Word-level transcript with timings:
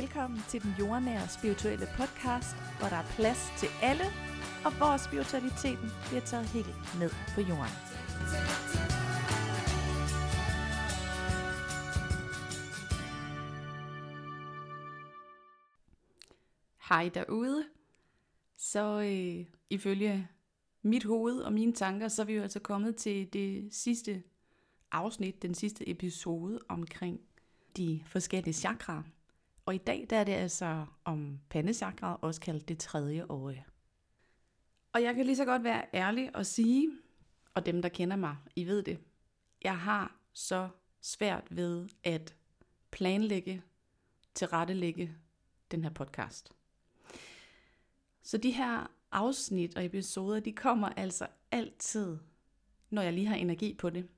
Velkommen 0.00 0.40
til 0.48 0.62
den 0.62 0.74
jordnære 0.78 1.28
spirituelle 1.28 1.86
podcast, 1.96 2.56
hvor 2.78 2.88
der 2.88 2.96
er 2.96 3.06
plads 3.16 3.52
til 3.58 3.68
alle, 3.82 4.04
og 4.64 4.76
hvor 4.76 4.96
spiritualiteten 4.96 5.88
bliver 6.08 6.20
taget 6.20 6.46
helt 6.46 6.76
ned 7.00 7.10
på 7.34 7.40
jorden. 7.40 7.76
Hej 16.88 17.10
derude. 17.14 17.64
Så 18.56 19.00
øh, 19.00 19.46
ifølge 19.70 20.28
mit 20.82 21.04
hoved 21.04 21.40
og 21.40 21.52
mine 21.52 21.72
tanker, 21.72 22.08
så 22.08 22.22
er 22.22 22.26
vi 22.26 22.34
jo 22.34 22.42
altså 22.42 22.60
kommet 22.60 22.96
til 22.96 23.32
det 23.32 23.74
sidste 23.74 24.22
afsnit, 24.90 25.42
den 25.42 25.54
sidste 25.54 25.88
episode 25.88 26.58
omkring 26.68 27.20
de 27.76 28.02
forskellige 28.06 28.54
chakraer. 28.54 29.02
Og 29.66 29.74
i 29.74 29.78
dag 29.78 30.06
der 30.10 30.16
er 30.16 30.24
det 30.24 30.32
altså 30.32 30.86
om 31.04 31.40
pandesakret, 31.50 32.16
også 32.20 32.40
kaldt 32.40 32.68
det 32.68 32.78
tredje 32.78 33.26
øje. 33.28 33.64
Og 34.92 35.02
jeg 35.02 35.14
kan 35.14 35.26
lige 35.26 35.36
så 35.36 35.44
godt 35.44 35.64
være 35.64 35.84
ærlig 35.94 36.36
og 36.36 36.46
sige, 36.46 36.90
og 37.54 37.66
dem 37.66 37.82
der 37.82 37.88
kender 37.88 38.16
mig, 38.16 38.36
I 38.56 38.66
ved 38.66 38.82
det, 38.82 38.98
jeg 39.62 39.78
har 39.78 40.16
så 40.32 40.68
svært 41.00 41.46
ved 41.50 41.88
at 42.04 42.36
planlægge, 42.90 43.62
tilrettelægge 44.34 45.14
den 45.70 45.82
her 45.82 45.90
podcast. 45.90 46.52
Så 48.22 48.38
de 48.38 48.50
her 48.50 48.86
afsnit 49.12 49.76
og 49.76 49.84
episoder, 49.84 50.40
de 50.40 50.52
kommer 50.52 50.88
altså 50.88 51.26
altid, 51.50 52.18
når 52.90 53.02
jeg 53.02 53.12
lige 53.12 53.26
har 53.26 53.36
energi 53.36 53.74
på 53.74 53.90
det. 53.90 54.08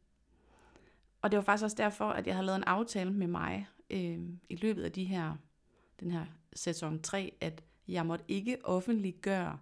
Og 1.23 1.31
det 1.31 1.37
var 1.37 1.45
faktisk 1.45 1.65
også 1.65 1.77
derfor, 1.77 2.11
at 2.11 2.27
jeg 2.27 2.37
har 2.37 2.43
lavet 2.43 2.57
en 2.57 2.65
aftale 2.65 3.13
med 3.13 3.27
mig 3.27 3.69
øh, 3.91 4.19
i 4.49 4.57
løbet 4.57 4.83
af 4.83 4.93
de 4.93 5.05
her, 5.05 5.37
den 6.01 6.11
her 6.11 6.27
sæson 6.53 7.03
3, 7.03 7.33
at 7.41 7.65
jeg 7.89 8.07
måtte 8.07 8.25
ikke 8.29 8.65
offentliggøre 8.65 9.59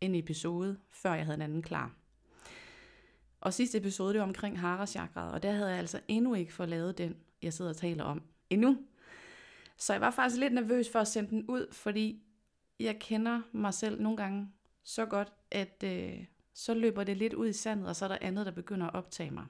en 0.00 0.14
episode, 0.14 0.78
før 0.90 1.14
jeg 1.14 1.24
havde 1.24 1.36
en 1.36 1.42
anden 1.42 1.62
klar. 1.62 1.94
Og 3.40 3.54
sidste 3.54 3.78
episode, 3.78 4.12
det 4.12 4.20
var 4.20 4.26
omkring 4.26 4.60
Hara 4.60 4.86
og 5.14 5.42
der 5.42 5.52
havde 5.52 5.70
jeg 5.70 5.78
altså 5.78 6.00
endnu 6.08 6.34
ikke 6.34 6.52
fået 6.52 6.68
lavet 6.68 6.98
den, 6.98 7.16
jeg 7.42 7.52
sidder 7.52 7.70
og 7.70 7.76
taler 7.76 8.04
om 8.04 8.22
endnu. 8.50 8.78
Så 9.76 9.92
jeg 9.92 10.00
var 10.00 10.10
faktisk 10.10 10.40
lidt 10.40 10.54
nervøs 10.54 10.90
for 10.92 10.98
at 10.98 11.08
sende 11.08 11.30
den 11.30 11.44
ud, 11.48 11.72
fordi 11.72 12.22
jeg 12.80 12.98
kender 13.00 13.40
mig 13.52 13.74
selv 13.74 14.02
nogle 14.02 14.16
gange 14.16 14.48
så 14.84 15.06
godt, 15.06 15.32
at 15.50 15.84
øh, 15.84 16.24
så 16.54 16.74
løber 16.74 17.04
det 17.04 17.16
lidt 17.16 17.34
ud 17.34 17.48
i 17.48 17.52
sandet, 17.52 17.88
og 17.88 17.96
så 17.96 18.04
er 18.04 18.08
der 18.08 18.18
andet, 18.20 18.46
der 18.46 18.52
begynder 18.52 18.86
at 18.86 18.94
optage 18.94 19.30
mig. 19.30 19.46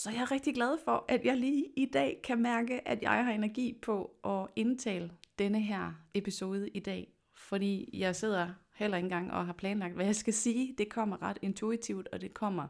Så 0.00 0.10
jeg 0.10 0.20
er 0.20 0.30
rigtig 0.30 0.54
glad 0.54 0.78
for, 0.84 1.04
at 1.08 1.24
jeg 1.24 1.36
lige 1.36 1.66
i 1.76 1.84
dag 1.84 2.20
kan 2.24 2.42
mærke, 2.42 2.88
at 2.88 3.02
jeg 3.02 3.24
har 3.24 3.32
energi 3.32 3.78
på 3.82 4.16
at 4.24 4.46
indtale 4.56 5.12
denne 5.38 5.60
her 5.60 5.92
episode 6.14 6.68
i 6.68 6.80
dag. 6.80 7.12
Fordi 7.34 7.90
jeg 7.92 8.16
sidder 8.16 8.48
heller 8.74 8.96
ikke 8.96 9.04
engang 9.04 9.32
og 9.32 9.46
har 9.46 9.52
planlagt, 9.52 9.94
hvad 9.94 10.04
jeg 10.04 10.16
skal 10.16 10.32
sige. 10.32 10.74
Det 10.78 10.88
kommer 10.88 11.22
ret 11.22 11.38
intuitivt, 11.42 12.08
og 12.12 12.20
det 12.20 12.34
kommer, 12.34 12.68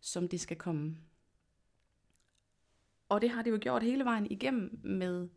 som 0.00 0.28
det 0.28 0.40
skal 0.40 0.56
komme. 0.56 0.96
Og 3.08 3.20
det 3.20 3.30
har 3.30 3.42
det 3.42 3.50
jo 3.50 3.58
gjort 3.60 3.82
hele 3.82 4.04
vejen 4.04 4.30
igennem 4.30 4.80
med 4.84 5.28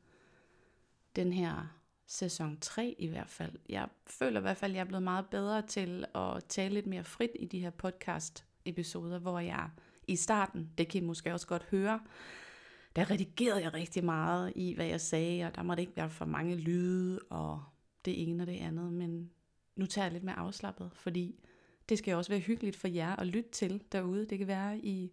den 1.16 1.34
her 1.34 1.78
sæson 2.06 2.58
3 2.62 2.95
i 3.00 3.08
hvert 3.08 3.30
fald. 3.30 3.52
Jeg 3.69 3.88
føler 4.08 4.40
i 4.40 4.42
hvert 4.42 4.58
fald, 4.58 4.72
at 4.72 4.75
jeg 4.75 4.81
er 4.81 4.88
blevet 4.88 5.03
meget 5.03 5.25
bedre 5.25 5.62
til 5.62 6.06
at 6.16 6.44
tale 6.50 6.73
lidt 6.73 6.88
mere 6.88 7.03
frit 7.03 7.31
i 7.40 7.45
de 7.45 7.59
her 7.59 7.69
podcast 7.69 8.45
episoder, 8.66 9.19
hvor 9.19 9.40
jeg 9.40 9.69
i 10.08 10.16
starten, 10.16 10.70
det 10.78 10.88
kan 10.88 11.03
I 11.03 11.06
måske 11.06 11.34
også 11.34 11.48
godt 11.48 11.64
høre, 11.72 12.00
der 12.95 13.11
redigerede 13.11 13.61
jeg 13.61 13.73
rigtig 13.73 14.06
meget 14.06 14.53
i, 14.56 14.73
hvad 14.73 14.86
jeg 14.86 15.02
sagde, 15.02 15.44
og 15.44 15.56
der 15.56 15.64
måtte 15.64 15.84
ikke 15.84 15.97
være 15.97 16.09
for 16.09 16.25
mange 16.25 16.56
lyde, 16.56 17.20
og 17.30 17.64
det 18.06 18.30
ene 18.30 18.44
og 18.44 18.47
det 18.47 18.58
andet, 18.58 18.94
men 18.94 19.31
nu 19.75 19.86
tager 19.86 20.06
jeg 20.06 20.14
lidt 20.14 20.23
mere 20.23 20.40
afslappet, 20.40 20.91
fordi 20.94 21.40
det 21.90 21.97
skal 21.97 22.12
jo 22.12 22.18
også 22.18 22.31
være 22.31 22.40
hyggeligt 22.40 22.75
for 22.75 22.88
jer 22.88 23.16
at 23.16 23.28
lytte 23.28 23.50
til 23.50 23.84
derude. 23.91 24.25
Det 24.25 24.38
kan 24.38 24.47
være, 24.47 24.78
I 24.78 25.12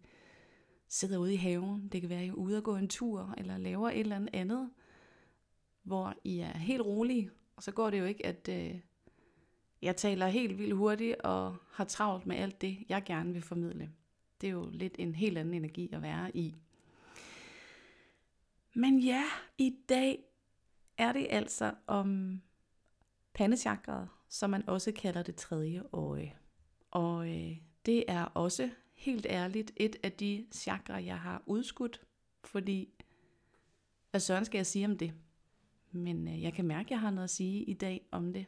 sidder 0.88 1.18
ude 1.18 1.34
i 1.34 1.36
haven, 1.36 1.88
det 1.88 2.00
kan 2.00 2.10
være, 2.10 2.24
I 2.24 2.28
er 2.28 2.32
ude 2.32 2.56
og 2.56 2.62
gå 2.62 2.76
en 2.76 2.88
tur, 2.88 3.34
eller 3.38 3.58
laver 3.58 3.90
et 3.90 4.00
eller 4.00 4.26
andet 4.32 4.70
hvor 5.82 6.14
I 6.24 6.38
er 6.38 6.58
helt 6.58 6.82
rolige, 6.82 7.30
og 7.56 7.62
så 7.62 7.72
går 7.72 7.90
det 7.90 7.98
jo 7.98 8.04
ikke, 8.04 8.26
at 8.26 8.48
øh, 8.48 8.80
jeg 9.82 9.96
taler 9.96 10.26
helt 10.26 10.58
vildt 10.58 10.74
hurtigt 10.74 11.16
og 11.16 11.56
har 11.72 11.84
travlt 11.84 12.26
med 12.26 12.36
alt 12.36 12.60
det, 12.60 12.78
jeg 12.88 13.02
gerne 13.04 13.32
vil 13.32 13.42
formidle. 13.42 13.90
Det 14.42 14.48
er 14.48 14.52
jo 14.52 14.68
lidt 14.72 14.96
en 14.98 15.14
helt 15.14 15.38
anden 15.38 15.54
energi 15.54 15.90
at 15.92 16.02
være 16.02 16.36
i. 16.36 16.54
Men 18.74 18.98
ja, 18.98 19.24
i 19.58 19.76
dag 19.88 20.24
er 20.98 21.12
det 21.12 21.26
altså 21.30 21.74
om 21.86 22.40
pandechakraet, 23.34 24.08
som 24.28 24.50
man 24.50 24.68
også 24.68 24.92
kalder 24.92 25.22
det 25.22 25.36
tredje 25.36 25.82
øje. 25.92 26.36
Og 26.90 27.28
øh, 27.28 27.56
det 27.86 28.04
er 28.08 28.24
også 28.24 28.70
helt 28.94 29.26
ærligt 29.30 29.72
et 29.76 29.96
af 30.02 30.12
de 30.12 30.46
chakra, 30.52 31.04
jeg 31.04 31.18
har 31.18 31.42
udskudt, 31.46 32.00
fordi 32.44 32.88
hvad 34.10 34.20
søren 34.20 34.44
skal 34.44 34.58
jeg 34.58 34.66
sige 34.66 34.84
om 34.84 34.98
det? 34.98 35.14
Men 35.92 36.28
øh, 36.28 36.42
jeg 36.42 36.52
kan 36.52 36.64
mærke, 36.64 36.86
at 36.86 36.90
jeg 36.90 37.00
har 37.00 37.10
noget 37.10 37.24
at 37.24 37.30
sige 37.30 37.64
i 37.64 37.74
dag 37.74 38.08
om 38.10 38.32
det. 38.32 38.46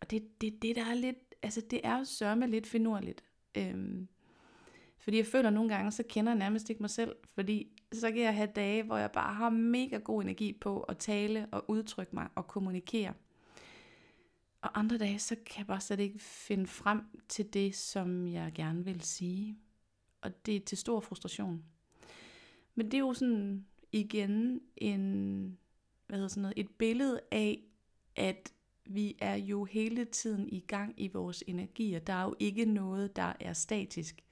Og 0.00 0.10
det, 0.10 0.40
det, 0.40 0.62
det 0.62 0.76
der 0.76 0.84
er 0.84 0.94
lidt, 0.94 1.34
altså 1.42 1.60
det 1.60 1.80
er 1.84 2.04
sørme 2.04 2.46
lidt 2.46 2.66
finurligt. 2.66 3.24
Øhm, 3.54 4.08
fordi 5.06 5.16
jeg 5.16 5.26
føler 5.26 5.50
nogle 5.50 5.74
gange, 5.74 5.90
så 5.90 6.02
kender 6.08 6.32
jeg 6.32 6.38
nærmest 6.38 6.70
ikke 6.70 6.82
mig 6.82 6.90
selv, 6.90 7.16
fordi 7.34 7.68
så 7.92 8.10
kan 8.10 8.22
jeg 8.22 8.34
have 8.34 8.48
dage, 8.56 8.82
hvor 8.82 8.96
jeg 8.96 9.10
bare 9.12 9.34
har 9.34 9.50
mega 9.50 9.96
god 9.96 10.22
energi 10.22 10.52
på 10.52 10.80
at 10.80 10.98
tale 10.98 11.46
og 11.52 11.64
udtrykke 11.70 12.14
mig 12.14 12.28
og 12.34 12.46
kommunikere. 12.46 13.12
Og 14.60 14.78
andre 14.78 14.98
dage, 14.98 15.18
så 15.18 15.36
kan 15.46 15.58
jeg 15.58 15.66
bare 15.66 15.80
slet 15.80 16.00
ikke 16.00 16.18
finde 16.18 16.66
frem 16.66 17.00
til 17.28 17.54
det, 17.54 17.74
som 17.74 18.26
jeg 18.26 18.52
gerne 18.54 18.84
vil 18.84 19.00
sige. 19.00 19.58
Og 20.20 20.46
det 20.46 20.56
er 20.56 20.60
til 20.60 20.78
stor 20.78 21.00
frustration. 21.00 21.64
Men 22.74 22.86
det 22.86 22.94
er 22.94 22.98
jo 22.98 23.14
sådan 23.14 23.66
igen 23.92 24.60
en, 24.76 25.58
hvad 26.06 26.16
hedder 26.18 26.28
sådan 26.28 26.42
noget, 26.42 26.58
et 26.58 26.70
billede 26.78 27.20
af, 27.30 27.60
at 28.16 28.52
vi 28.84 29.16
er 29.18 29.34
jo 29.34 29.64
hele 29.64 30.04
tiden 30.04 30.48
i 30.48 30.60
gang 30.60 30.94
i 30.96 31.08
vores 31.08 31.44
energier. 31.46 31.98
Der 31.98 32.12
er 32.12 32.24
jo 32.24 32.34
ikke 32.38 32.64
noget, 32.64 33.16
der 33.16 33.32
er 33.40 33.52
statisk. 33.52 34.25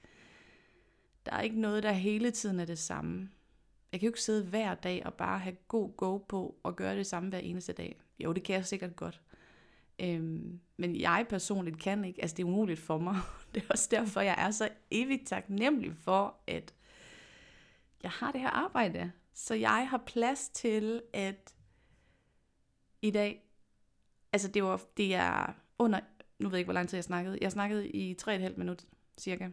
Der 1.25 1.31
er 1.31 1.41
ikke 1.41 1.61
noget, 1.61 1.83
der 1.83 1.91
hele 1.91 2.31
tiden 2.31 2.59
er 2.59 2.65
det 2.65 2.79
samme. 2.79 3.29
Jeg 3.91 3.99
kan 3.99 4.07
jo 4.07 4.09
ikke 4.09 4.21
sidde 4.21 4.45
hver 4.45 4.75
dag 4.75 5.05
og 5.05 5.13
bare 5.13 5.39
have 5.39 5.55
god 5.67 5.97
go 5.97 6.17
på 6.17 6.55
og 6.63 6.75
gøre 6.75 6.95
det 6.95 7.07
samme 7.07 7.29
hver 7.29 7.39
eneste 7.39 7.73
dag. 7.73 8.01
Jo, 8.19 8.33
det 8.33 8.43
kan 8.43 8.55
jeg 8.55 8.65
sikkert 8.65 8.95
godt. 8.95 9.21
Øhm, 9.99 10.59
men 10.77 10.95
jeg 10.95 11.25
personligt 11.29 11.79
kan 11.79 12.05
ikke, 12.05 12.21
altså 12.21 12.37
det 12.37 12.43
er 12.43 12.47
umuligt 12.47 12.79
for 12.79 12.97
mig. 12.97 13.15
Det 13.55 13.63
er 13.63 13.67
også 13.69 13.87
derfor, 13.91 14.21
jeg 14.21 14.35
er 14.37 14.51
så 14.51 14.69
evigt 14.91 15.27
taknemmelig 15.27 15.95
for, 15.97 16.35
at 16.47 16.73
jeg 18.03 18.11
har 18.11 18.31
det 18.31 18.41
her 18.41 18.49
arbejde. 18.49 19.11
Så 19.33 19.53
jeg 19.53 19.87
har 19.89 20.03
plads 20.05 20.49
til, 20.49 21.01
at 21.13 21.55
i 23.01 23.11
dag, 23.11 23.49
altså 24.33 24.47
det, 24.47 24.63
var, 24.63 24.81
det 24.97 25.15
er 25.15 25.53
under, 25.79 25.99
nu 26.39 26.49
ved 26.49 26.57
jeg 26.57 26.59
ikke, 26.59 26.67
hvor 26.67 26.73
lang 26.73 26.89
tid 26.89 26.97
jeg 26.97 27.03
snakkede. 27.03 27.37
Jeg 27.41 27.51
snakkede 27.51 27.89
i 27.89 28.15
3,5 28.21 28.57
minutter 28.57 28.85
cirka. 29.17 29.49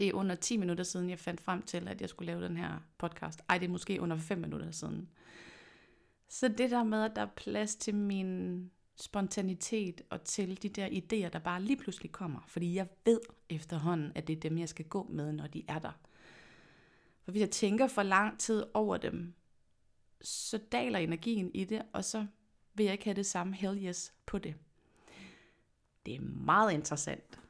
Det 0.00 0.08
er 0.08 0.14
under 0.14 0.34
10 0.34 0.56
minutter 0.56 0.84
siden, 0.84 1.10
jeg 1.10 1.18
fandt 1.18 1.40
frem 1.40 1.62
til, 1.62 1.88
at 1.88 2.00
jeg 2.00 2.08
skulle 2.08 2.26
lave 2.26 2.44
den 2.44 2.56
her 2.56 2.78
podcast. 2.98 3.42
Ej, 3.48 3.58
det 3.58 3.66
er 3.66 3.70
måske 3.70 4.00
under 4.00 4.16
5 4.16 4.38
minutter 4.38 4.70
siden. 4.70 5.08
Så 6.28 6.48
det 6.48 6.70
der 6.70 6.84
med, 6.84 7.04
at 7.04 7.16
der 7.16 7.22
er 7.22 7.30
plads 7.36 7.76
til 7.76 7.94
min 7.94 8.70
spontanitet 8.96 10.00
og 10.10 10.24
til 10.24 10.62
de 10.62 10.68
der 10.68 10.88
idéer, 10.88 11.28
der 11.28 11.38
bare 11.38 11.62
lige 11.62 11.76
pludselig 11.76 12.12
kommer. 12.12 12.40
Fordi 12.46 12.74
jeg 12.74 12.88
ved 13.04 13.20
efterhånden, 13.48 14.12
at 14.14 14.26
det 14.26 14.36
er 14.36 14.40
dem, 14.40 14.58
jeg 14.58 14.68
skal 14.68 14.84
gå 14.84 15.06
med, 15.10 15.32
når 15.32 15.46
de 15.46 15.62
er 15.68 15.78
der. 15.78 15.92
For 17.24 17.30
hvis 17.30 17.40
jeg 17.40 17.50
tænker 17.50 17.86
for 17.86 18.02
lang 18.02 18.38
tid 18.38 18.64
over 18.74 18.96
dem, 18.96 19.34
så 20.20 20.58
daler 20.72 20.98
energien 20.98 21.50
i 21.54 21.64
det, 21.64 21.82
og 21.92 22.04
så 22.04 22.26
vil 22.74 22.84
jeg 22.84 22.92
ikke 22.92 23.04
have 23.04 23.16
det 23.16 23.26
samme 23.26 23.54
hell 23.54 23.84
yes 23.84 24.14
på 24.26 24.38
det. 24.38 24.54
Det 26.06 26.14
er 26.14 26.20
meget 26.20 26.72
interessant. 26.72 27.40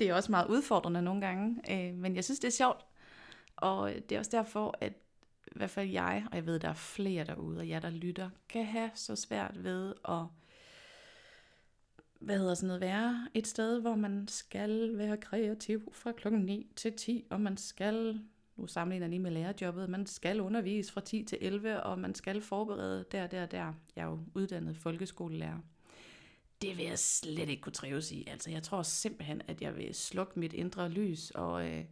Det 0.00 0.08
er 0.08 0.14
også 0.14 0.30
meget 0.30 0.48
udfordrende 0.48 1.02
nogle 1.02 1.20
gange, 1.20 1.60
øh, 1.70 1.94
men 1.94 2.16
jeg 2.16 2.24
synes, 2.24 2.40
det 2.40 2.48
er 2.48 2.52
sjovt. 2.52 2.86
Og 3.56 3.90
øh, 3.90 4.00
det 4.08 4.12
er 4.12 4.18
også 4.18 4.30
derfor, 4.36 4.74
at 4.80 4.92
i 5.46 5.56
hvert 5.56 5.70
fald 5.70 5.88
jeg, 5.88 6.26
og 6.30 6.36
jeg 6.36 6.46
ved, 6.46 6.58
der 6.58 6.68
er 6.68 6.74
flere 6.74 7.24
derude, 7.24 7.58
og 7.58 7.68
jer, 7.68 7.80
der 7.80 7.90
lytter, 7.90 8.30
kan 8.48 8.64
have 8.64 8.90
så 8.94 9.16
svært 9.16 9.64
ved 9.64 9.94
at 10.08 10.22
hvad 12.20 12.38
hedder 12.38 12.54
sådan 12.54 12.66
noget, 12.66 12.80
være 12.80 13.28
et 13.34 13.46
sted, 13.46 13.80
hvor 13.80 13.94
man 13.94 14.28
skal 14.28 14.98
være 14.98 15.16
kreativ 15.16 15.92
fra 15.92 16.12
klokken 16.12 16.40
9 16.40 16.72
til 16.76 16.92
10, 16.92 17.24
og 17.30 17.40
man 17.40 17.56
skal, 17.56 18.20
nu 18.56 18.66
sammenligner 18.66 19.06
jeg 19.06 19.10
lige 19.10 19.22
med 19.22 19.30
lærerjobbet, 19.30 19.90
man 19.90 20.06
skal 20.06 20.40
undervise 20.40 20.92
fra 20.92 21.00
10 21.00 21.22
til 21.22 21.38
11, 21.40 21.82
og 21.82 21.98
man 21.98 22.14
skal 22.14 22.42
forberede 22.42 23.04
der, 23.12 23.26
der, 23.26 23.46
der. 23.46 23.72
Jeg 23.96 24.02
er 24.02 24.06
jo 24.06 24.18
uddannet 24.34 24.76
folkeskolelærer. 24.76 25.58
Det 26.62 26.76
vil 26.76 26.84
jeg 26.84 26.98
slet 26.98 27.48
ikke 27.48 27.62
kunne 27.62 27.72
trives 27.72 28.12
i. 28.12 28.24
Altså, 28.26 28.50
jeg 28.50 28.62
tror 28.62 28.82
simpelthen, 28.82 29.42
at 29.48 29.62
jeg 29.62 29.76
vil 29.76 29.94
slukke 29.94 30.38
mit 30.38 30.52
indre 30.52 30.88
lys, 30.88 31.30
og 31.30 31.68
øh, 31.68 31.84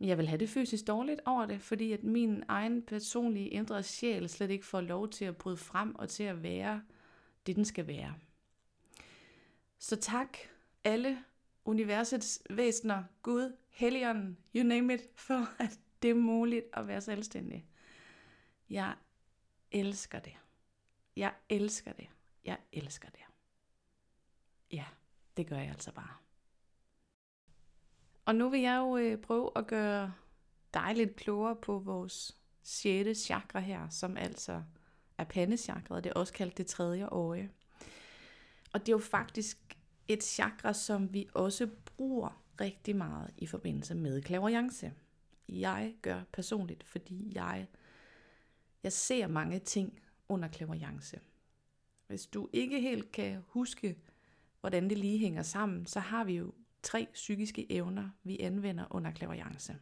jeg 0.00 0.18
vil 0.18 0.28
have 0.28 0.38
det 0.38 0.48
fysisk 0.48 0.86
dårligt 0.86 1.20
over 1.26 1.46
det, 1.46 1.62
fordi 1.62 1.92
at 1.92 2.04
min 2.04 2.42
egen 2.48 2.82
personlige 2.82 3.48
indre 3.48 3.82
sjæl 3.82 4.28
slet 4.28 4.50
ikke 4.50 4.66
får 4.66 4.80
lov 4.80 5.08
til 5.08 5.24
at 5.24 5.36
bryde 5.36 5.56
frem 5.56 5.94
og 5.94 6.08
til 6.08 6.22
at 6.22 6.42
være 6.42 6.82
det, 7.46 7.56
den 7.56 7.64
skal 7.64 7.86
være. 7.86 8.14
Så 9.78 9.96
tak 9.96 10.38
alle 10.84 11.18
universets 11.64 12.42
væsener, 12.50 13.04
Gud, 13.22 13.56
Helligånden, 13.68 14.38
you 14.56 14.62
name 14.62 14.94
it, 14.94 15.00
for 15.14 15.62
at 15.62 15.78
det 16.02 16.10
er 16.10 16.14
muligt 16.14 16.64
at 16.72 16.88
være 16.88 17.00
selvstændig. 17.00 17.66
Jeg 18.70 18.94
elsker 19.72 20.18
det. 20.18 20.32
Jeg 21.16 21.32
elsker 21.48 21.92
det. 21.92 22.06
Jeg 22.44 22.58
elsker 22.72 23.08
det. 23.08 23.25
Ja, 24.72 24.84
det 25.36 25.46
gør 25.46 25.56
jeg 25.56 25.68
altså 25.68 25.92
bare. 25.92 26.16
Og 28.24 28.34
nu 28.34 28.48
vil 28.48 28.60
jeg 28.60 28.76
jo 28.76 28.96
øh, 28.96 29.18
prøve 29.18 29.50
at 29.56 29.66
gøre 29.66 30.14
dig 30.74 30.94
lidt 30.96 31.16
klogere 31.16 31.56
på 31.56 31.78
vores 31.78 32.38
sjette 32.62 33.14
chakra 33.14 33.60
her, 33.60 33.88
som 33.88 34.16
altså 34.16 34.62
er 35.18 35.24
pandechakret. 35.24 36.04
Det 36.04 36.10
er 36.10 36.14
også 36.14 36.32
kaldt 36.32 36.58
det 36.58 36.66
tredje 36.66 37.06
øje. 37.06 37.50
Og 38.72 38.80
det 38.80 38.88
er 38.88 38.92
jo 38.92 38.98
faktisk 38.98 39.78
et 40.08 40.24
chakra, 40.24 40.72
som 40.72 41.14
vi 41.14 41.28
også 41.34 41.68
bruger 41.84 42.42
rigtig 42.60 42.96
meget 42.96 43.34
i 43.38 43.46
forbindelse 43.46 43.94
med 43.94 44.22
klaverjance. 44.22 44.92
Jeg 45.48 45.94
gør 46.02 46.22
personligt, 46.32 46.84
fordi 46.84 47.32
jeg, 47.34 47.66
jeg 48.82 48.92
ser 48.92 49.26
mange 49.26 49.58
ting 49.58 50.00
under 50.28 50.48
klaverjance. 50.48 51.20
Hvis 52.06 52.26
du 52.26 52.48
ikke 52.52 52.80
helt 52.80 53.12
kan 53.12 53.42
huske, 53.46 53.98
hvordan 54.60 54.90
det 54.90 54.98
lige 54.98 55.18
hænger 55.18 55.42
sammen, 55.42 55.86
så 55.86 56.00
har 56.00 56.24
vi 56.24 56.32
jo 56.32 56.52
tre 56.82 57.08
psykiske 57.12 57.72
evner, 57.72 58.10
vi 58.22 58.40
anvender 58.40 58.86
under 58.90 59.10
klaverjance. 59.10 59.76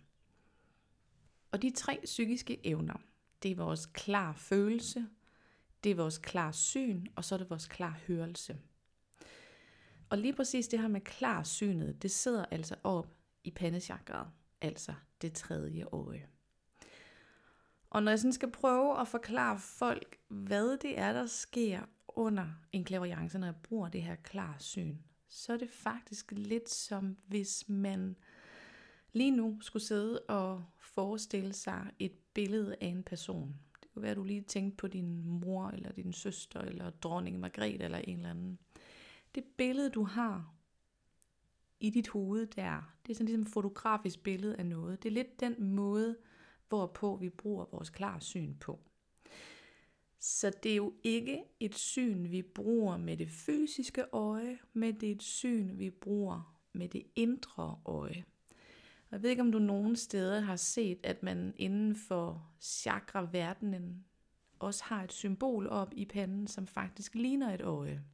Og 1.50 1.62
de 1.62 1.70
tre 1.70 2.00
psykiske 2.04 2.66
evner, 2.66 2.96
det 3.42 3.50
er 3.50 3.56
vores 3.56 3.86
klar 3.86 4.32
følelse, 4.32 5.06
det 5.84 5.90
er 5.90 5.96
vores 5.96 6.18
klar 6.18 6.52
syn, 6.52 7.06
og 7.16 7.24
så 7.24 7.34
er 7.34 7.38
det 7.38 7.50
vores 7.50 7.66
klar 7.66 8.00
hørelse. 8.06 8.58
Og 10.10 10.18
lige 10.18 10.32
præcis 10.32 10.68
det 10.68 10.80
her 10.80 10.88
med 10.88 11.00
klar 11.00 11.42
synet, 11.42 12.02
det 12.02 12.10
sidder 12.10 12.44
altså 12.44 12.76
op 12.84 13.16
i 13.44 13.50
pandechakraet, 13.50 14.28
altså 14.60 14.94
det 15.22 15.32
tredje 15.32 15.84
øje. 15.92 16.26
Og 17.90 18.02
når 18.02 18.10
jeg 18.12 18.18
sådan 18.18 18.32
skal 18.32 18.50
prøve 18.50 19.00
at 19.00 19.08
forklare 19.08 19.58
folk, 19.58 20.18
hvad 20.28 20.78
det 20.78 20.98
er, 20.98 21.12
der 21.12 21.26
sker 21.26 21.82
under 22.16 22.46
en 22.72 22.84
klaverjance, 22.84 23.38
når 23.38 23.46
jeg 23.46 23.56
bruger 23.62 23.88
det 23.88 24.02
her 24.02 24.14
klar 24.14 24.56
syn, 24.58 24.96
så 25.28 25.52
er 25.52 25.56
det 25.56 25.70
faktisk 25.70 26.32
lidt 26.32 26.70
som 26.70 27.16
hvis 27.26 27.68
man 27.68 28.16
lige 29.12 29.30
nu 29.30 29.58
skulle 29.60 29.82
sidde 29.82 30.20
og 30.20 30.64
forestille 30.78 31.52
sig 31.52 31.90
et 31.98 32.12
billede 32.34 32.76
af 32.80 32.86
en 32.86 33.02
person. 33.02 33.56
Det 33.82 33.90
kunne 33.92 34.02
være, 34.02 34.10
at 34.10 34.16
du 34.16 34.24
lige 34.24 34.40
tænkte 34.40 34.76
på 34.76 34.86
din 34.86 35.24
mor, 35.24 35.68
eller 35.68 35.92
din 35.92 36.12
søster, 36.12 36.60
eller 36.60 36.90
dronning 36.90 37.40
Margrethe, 37.40 37.84
eller 37.84 37.98
en 37.98 38.16
eller 38.16 38.30
anden. 38.30 38.58
Det 39.34 39.44
billede, 39.56 39.90
du 39.90 40.04
har 40.04 40.54
i 41.80 41.90
dit 41.90 42.08
hoved 42.08 42.46
der, 42.46 42.96
det 43.06 43.12
er 43.12 43.14
sådan 43.14 43.26
ligesom 43.26 43.42
et 43.42 43.48
fotografisk 43.48 44.22
billede 44.22 44.56
af 44.56 44.66
noget. 44.66 45.02
Det 45.02 45.08
er 45.08 45.12
lidt 45.12 45.40
den 45.40 45.64
måde, 45.64 46.16
hvorpå 46.68 47.16
vi 47.16 47.30
bruger 47.30 47.64
vores 47.72 47.90
klarsyn 47.90 48.54
på. 48.54 48.80
Så 50.26 50.50
det 50.62 50.72
er 50.72 50.76
jo 50.76 50.92
ikke 51.02 51.44
et 51.60 51.74
syn, 51.74 52.30
vi 52.30 52.42
bruger 52.42 52.96
med 52.96 53.16
det 53.16 53.30
fysiske 53.30 54.04
øje, 54.12 54.58
men 54.72 55.00
det 55.00 55.08
er 55.08 55.14
et 55.14 55.22
syn, 55.22 55.78
vi 55.78 55.90
bruger 55.90 56.58
med 56.72 56.88
det 56.88 57.02
indre 57.16 57.78
øje. 57.84 58.24
Og 59.04 59.12
jeg 59.12 59.22
ved 59.22 59.30
ikke, 59.30 59.42
om 59.42 59.52
du 59.52 59.58
nogen 59.58 59.96
steder 59.96 60.40
har 60.40 60.56
set, 60.56 60.98
at 61.02 61.22
man 61.22 61.54
inden 61.56 61.96
for 61.96 62.50
chakra-verdenen 62.60 64.04
også 64.58 64.84
har 64.84 65.04
et 65.04 65.12
symbol 65.12 65.66
op 65.66 65.92
i 65.96 66.04
panden, 66.04 66.46
som 66.46 66.66
faktisk 66.66 67.14
ligner 67.14 67.54
et 67.54 67.62
øje. 67.62 68.04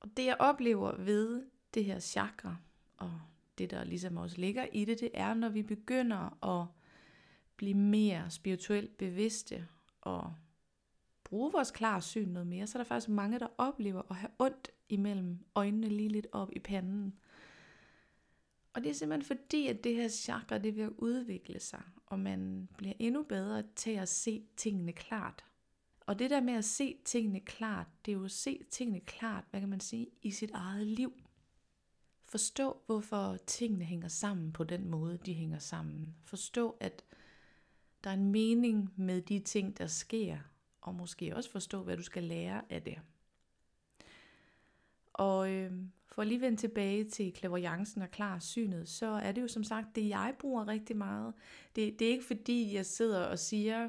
Og 0.00 0.16
det 0.16 0.24
jeg 0.24 0.36
oplever 0.38 0.96
ved 0.96 1.46
det 1.74 1.84
her 1.84 1.98
chakra, 1.98 2.56
og 2.96 3.20
det 3.58 3.70
der 3.70 3.84
ligesom 3.84 4.16
også 4.16 4.40
ligger 4.40 4.66
i 4.72 4.84
det, 4.84 5.00
det 5.00 5.10
er, 5.14 5.34
når 5.34 5.48
vi 5.48 5.62
begynder 5.62 6.44
at 6.60 6.79
blive 7.60 7.76
mere 7.76 8.30
spirituelt 8.30 8.96
bevidste 8.98 9.68
og 10.00 10.34
bruge 11.24 11.52
vores 11.52 11.70
klare 11.70 12.02
syn 12.02 12.28
noget 12.28 12.46
mere, 12.46 12.66
så 12.66 12.78
er 12.78 12.82
der 12.82 12.88
faktisk 12.88 13.08
mange, 13.08 13.38
der 13.38 13.46
oplever 13.58 14.02
at 14.10 14.16
have 14.16 14.30
ondt 14.38 14.70
imellem 14.88 15.38
øjnene 15.54 15.88
lige 15.88 16.08
lidt 16.08 16.26
op 16.32 16.50
i 16.52 16.58
panden. 16.58 17.14
Og 18.72 18.84
det 18.84 18.90
er 18.90 18.94
simpelthen 18.94 19.36
fordi, 19.36 19.66
at 19.66 19.84
det 19.84 19.94
her 19.94 20.08
chakra, 20.08 20.58
det 20.58 20.76
vil 20.76 20.90
udvikle 20.90 21.60
sig, 21.60 21.82
og 22.06 22.20
man 22.20 22.68
bliver 22.76 22.94
endnu 22.98 23.22
bedre 23.22 23.62
til 23.76 23.90
at 23.90 24.08
se 24.08 24.44
tingene 24.56 24.92
klart. 24.92 25.44
Og 26.00 26.18
det 26.18 26.30
der 26.30 26.40
med 26.40 26.54
at 26.54 26.64
se 26.64 26.96
tingene 27.04 27.40
klart, 27.40 27.86
det 28.06 28.12
er 28.12 28.16
jo 28.16 28.24
at 28.24 28.30
se 28.30 28.60
tingene 28.70 29.00
klart, 29.00 29.44
hvad 29.50 29.60
kan 29.60 29.68
man 29.68 29.80
sige, 29.80 30.06
i 30.22 30.30
sit 30.30 30.50
eget 30.50 30.86
liv. 30.86 31.12
Forstå, 32.24 32.82
hvorfor 32.86 33.36
tingene 33.46 33.84
hænger 33.84 34.08
sammen 34.08 34.52
på 34.52 34.64
den 34.64 34.88
måde, 34.88 35.18
de 35.26 35.34
hænger 35.34 35.58
sammen. 35.58 36.14
Forstå, 36.24 36.76
at 36.80 37.04
der 38.04 38.10
er 38.10 38.14
en 38.14 38.32
mening 38.32 38.92
med 38.96 39.22
de 39.22 39.38
ting, 39.38 39.78
der 39.78 39.86
sker, 39.86 40.38
og 40.80 40.94
måske 40.94 41.36
også 41.36 41.50
forstå, 41.50 41.82
hvad 41.82 41.96
du 41.96 42.02
skal 42.02 42.24
lære 42.24 42.62
af 42.70 42.82
det. 42.82 42.98
Og 45.12 45.52
øh, 45.52 45.72
for 46.06 46.22
at 46.22 46.28
lige 46.28 46.40
vende 46.40 46.56
tilbage 46.56 47.04
til 47.04 47.32
klaverjancen 47.32 48.02
og 48.02 48.10
klar 48.10 48.38
synet, 48.38 48.88
så 48.88 49.06
er 49.06 49.32
det 49.32 49.42
jo 49.42 49.48
som 49.48 49.64
sagt 49.64 49.96
det, 49.96 50.08
jeg 50.08 50.34
bruger 50.38 50.68
rigtig 50.68 50.96
meget. 50.96 51.34
Det, 51.76 51.98
det 51.98 52.06
er 52.06 52.12
ikke 52.12 52.24
fordi, 52.24 52.74
jeg 52.74 52.86
sidder 52.86 53.24
og 53.24 53.38
siger, 53.38 53.88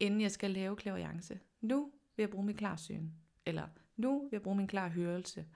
inden 0.00 0.20
jeg 0.20 0.30
skal 0.30 0.50
lave 0.50 0.76
klaverjance, 0.76 1.40
nu 1.60 1.92
vil 2.16 2.22
jeg 2.22 2.30
bruge 2.30 2.46
min 2.46 2.56
klarsyn, 2.56 3.08
eller 3.46 3.68
nu 3.96 4.22
vil 4.22 4.28
jeg 4.32 4.42
bruge 4.42 4.56
min 4.56 4.68
klar 4.68 4.88
hørelse. 4.88 5.46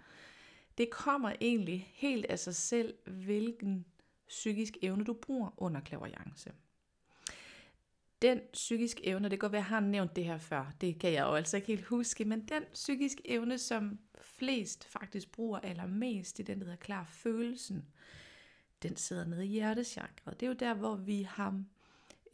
Det 0.79 0.91
kommer 0.91 1.33
egentlig 1.41 1.93
helt 1.95 2.27
af 2.27 2.39
sig 2.39 2.55
selv, 2.55 2.95
hvilken 3.07 3.85
psykisk 4.29 4.77
evne 4.83 5.05
du 5.05 5.13
bruger 5.13 5.51
under 5.57 5.81
klaverjance 5.81 6.53
den 8.23 8.41
psykisk 8.53 9.01
evne, 9.05 9.25
det 9.25 9.31
kan 9.31 9.39
godt 9.39 9.53
være, 9.53 9.61
at 9.61 9.71
jeg 9.71 9.77
har 9.77 9.81
nævnt 9.81 10.17
det 10.17 10.25
her 10.25 10.39
før, 10.39 10.73
det 10.81 10.99
kan 10.99 11.13
jeg 11.13 11.23
jo 11.23 11.35
altså 11.35 11.57
ikke 11.57 11.67
helt 11.67 11.85
huske, 11.85 12.25
men 12.25 12.41
den 12.41 12.63
psykisk 12.73 13.21
evne, 13.25 13.59
som 13.59 13.99
flest 14.21 14.85
faktisk 14.85 15.33
bruger 15.33 15.59
allermest 15.59 16.39
i 16.39 16.43
den, 16.43 16.59
der 16.59 16.65
hedder 16.65 16.79
klar 16.79 17.05
følelsen, 17.05 17.85
den 18.83 18.97
sidder 18.97 19.25
nede 19.25 19.47
i 19.47 19.49
hjertechakret. 19.49 20.41
Det 20.41 20.47
er 20.47 20.51
jo 20.51 20.57
der, 20.59 20.75
hvor 20.75 20.97
vi 20.97 21.23
har 21.23 21.63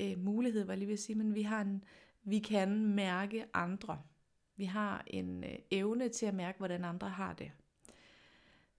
øh, 0.00 0.18
mulighed, 0.18 0.64
var 0.64 0.73
jeg 0.73 0.78
lige 0.78 0.88
vil 0.88 0.99
sige, 0.99 1.16
men 1.16 1.35
vi, 1.35 1.42
har 1.42 1.61
en, 1.61 1.85
vi 2.25 2.38
kan 2.38 2.87
mærke 2.87 3.44
andre. 3.54 4.02
Vi 4.56 4.64
har 4.64 5.04
en 5.06 5.44
øh, 5.44 5.59
evne 5.70 6.09
til 6.09 6.26
at 6.26 6.35
mærke, 6.35 6.59
hvordan 6.59 6.85
andre 6.85 7.09
har 7.09 7.32
det. 7.32 7.52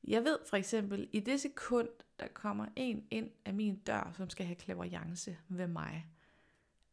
Jeg 0.07 0.23
ved 0.23 0.37
for 0.49 0.57
eksempel, 0.57 1.07
i 1.11 1.19
det 1.19 1.41
sekund, 1.41 1.89
der 2.19 2.27
kommer 2.27 2.65
en 2.75 3.07
ind 3.11 3.29
af 3.45 3.53
min 3.53 3.75
dør, 3.75 4.13
som 4.17 4.29
skal 4.29 4.45
have 4.45 4.55
klaverjance 4.55 5.37
ved 5.49 5.67
mig, 5.67 6.05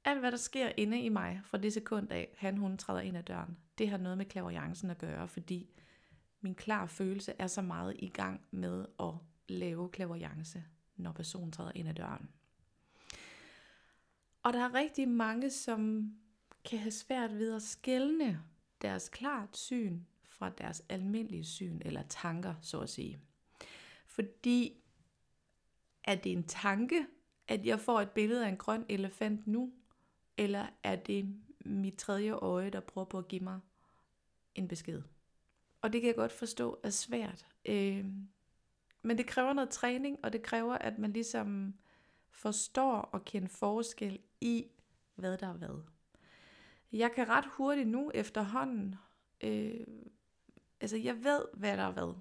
alt 0.04 0.20
hvad 0.20 0.30
der 0.30 0.38
sker 0.38 0.72
inde 0.76 1.00
i 1.00 1.08
mig 1.08 1.40
fra 1.44 1.58
det 1.58 1.72
sekund 1.72 2.12
af, 2.12 2.34
han 2.38 2.56
hun 2.56 2.78
træder 2.78 3.00
ind 3.00 3.16
ad 3.16 3.22
døren, 3.22 3.56
det 3.78 3.88
har 3.88 3.96
noget 3.96 4.18
med 4.18 4.26
klaverjancen 4.26 4.90
at 4.90 4.98
gøre, 4.98 5.28
fordi 5.28 5.70
min 6.40 6.54
klar 6.54 6.86
følelse 6.86 7.34
er 7.38 7.46
så 7.46 7.62
meget 7.62 7.96
i 7.98 8.08
gang 8.08 8.40
med 8.50 8.86
at 9.00 9.14
lave 9.48 9.88
klaverjance, 9.88 10.64
når 10.96 11.12
personen 11.12 11.52
træder 11.52 11.72
ind 11.74 11.88
ad 11.88 11.94
døren. 11.94 12.30
Og 14.42 14.52
der 14.52 14.60
er 14.60 14.74
rigtig 14.74 15.08
mange, 15.08 15.50
som 15.50 16.12
kan 16.64 16.78
have 16.78 16.90
svært 16.90 17.34
ved 17.34 17.54
at 17.54 17.62
skælne 17.62 18.42
deres 18.82 19.08
klart 19.08 19.56
syn 19.56 20.00
fra 20.24 20.50
deres 20.58 20.82
almindelige 20.88 21.44
syn 21.44 21.80
eller 21.84 22.02
tanker, 22.08 22.54
så 22.60 22.80
at 22.80 22.90
sige. 22.90 23.18
Fordi 24.06 24.82
er 26.04 26.14
det 26.14 26.32
en 26.32 26.44
tanke, 26.44 27.06
at 27.48 27.66
jeg 27.66 27.80
får 27.80 28.00
et 28.00 28.10
billede 28.10 28.44
af 28.44 28.48
en 28.48 28.56
grøn 28.56 28.84
elefant 28.88 29.46
nu, 29.46 29.72
eller 30.36 30.66
er 30.82 30.96
det 30.96 31.34
mit 31.64 31.94
tredje 31.94 32.32
øje, 32.32 32.70
der 32.70 32.80
prøver 32.80 33.04
på 33.04 33.18
at 33.18 33.28
give 33.28 33.44
mig 33.44 33.60
en 34.54 34.68
besked? 34.68 35.02
Og 35.82 35.92
det 35.92 36.00
kan 36.00 36.08
jeg 36.08 36.16
godt 36.16 36.32
forstå 36.32 36.80
er 36.82 36.90
svært. 36.90 37.46
Øh, 37.64 38.06
men 39.02 39.18
det 39.18 39.26
kræver 39.26 39.52
noget 39.52 39.70
træning, 39.70 40.18
og 40.22 40.32
det 40.32 40.42
kræver, 40.42 40.74
at 40.74 40.98
man 40.98 41.12
ligesom 41.12 41.74
forstår 42.30 42.96
og 42.96 43.24
kender 43.24 43.48
forskel 43.48 44.18
i, 44.40 44.66
hvad 45.14 45.38
der 45.38 45.48
er 45.48 45.52
hvad. 45.52 45.82
Jeg 46.92 47.12
kan 47.12 47.28
ret 47.28 47.46
hurtigt 47.46 47.88
nu 47.88 48.10
efterhånden, 48.14 48.94
øh, 49.40 49.86
altså 50.80 50.96
jeg 50.96 51.24
ved, 51.24 51.44
hvad 51.54 51.76
der 51.76 51.82
er 51.82 51.92
hvad. 51.92 52.14